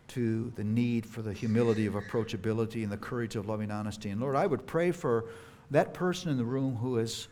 to 0.09 0.53
the 0.57 0.65
need 0.65 1.07
for 1.07 1.23
the 1.23 1.33
humility 1.33 1.87
of 1.87 1.95
approachability 1.95 2.83
and 2.83 2.91
the 2.91 2.97
courage 2.97 3.37
of 3.37 3.49
loving 3.49 3.71
honesty. 3.71 4.11
And 4.11 4.21
Lord, 4.21 4.37
I 4.37 4.47
would 4.47 4.67
pray 4.67 4.91
for 4.91 5.27
that 5.71 5.95
person 5.95 6.31
in 6.31 6.39
the 6.39 6.45
room 6.45 6.77
who 6.77 6.97
has, 6.97 7.29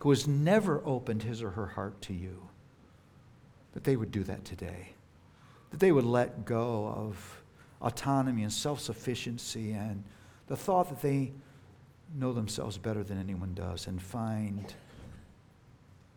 who 0.00 0.10
has 0.10 0.28
never 0.28 0.82
opened 0.84 1.22
his 1.22 1.42
or 1.42 1.50
her 1.50 1.66
heart 1.66 2.00
to 2.02 2.14
you, 2.14 2.48
that 3.72 3.84
they 3.84 3.96
would 3.96 4.10
do 4.10 4.22
that 4.24 4.44
today, 4.44 4.92
that 5.70 5.80
they 5.80 5.92
would 5.92 6.04
let 6.04 6.44
go 6.44 6.86
of 6.86 7.42
autonomy 7.80 8.42
and 8.42 8.52
self 8.52 8.80
sufficiency 8.80 9.72
and 9.72 10.04
the 10.46 10.56
thought 10.56 10.88
that 10.88 11.02
they 11.02 11.32
know 12.14 12.32
themselves 12.32 12.78
better 12.78 13.02
than 13.02 13.18
anyone 13.18 13.52
does 13.54 13.86
and 13.86 14.00
find 14.00 14.74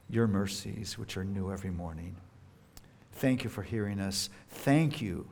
your 0.10 0.28
mercies, 0.28 0.98
which 0.98 1.18
are 1.18 1.24
new 1.24 1.52
every 1.52 1.72
morning. 1.72 2.16
Thank 3.14 3.44
you 3.44 3.50
for 3.50 3.64
hearing 3.64 4.00
us. 4.00 4.30
Thank 4.50 5.02
you 5.02 5.28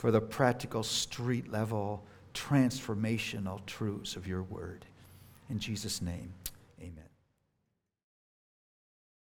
for 0.00 0.10
the 0.10 0.18
practical, 0.18 0.82
street 0.82 1.52
level, 1.52 2.02
transformational 2.32 3.60
truths 3.66 4.16
of 4.16 4.26
your 4.26 4.42
word. 4.42 4.86
In 5.50 5.58
Jesus' 5.58 6.00
name. 6.00 6.32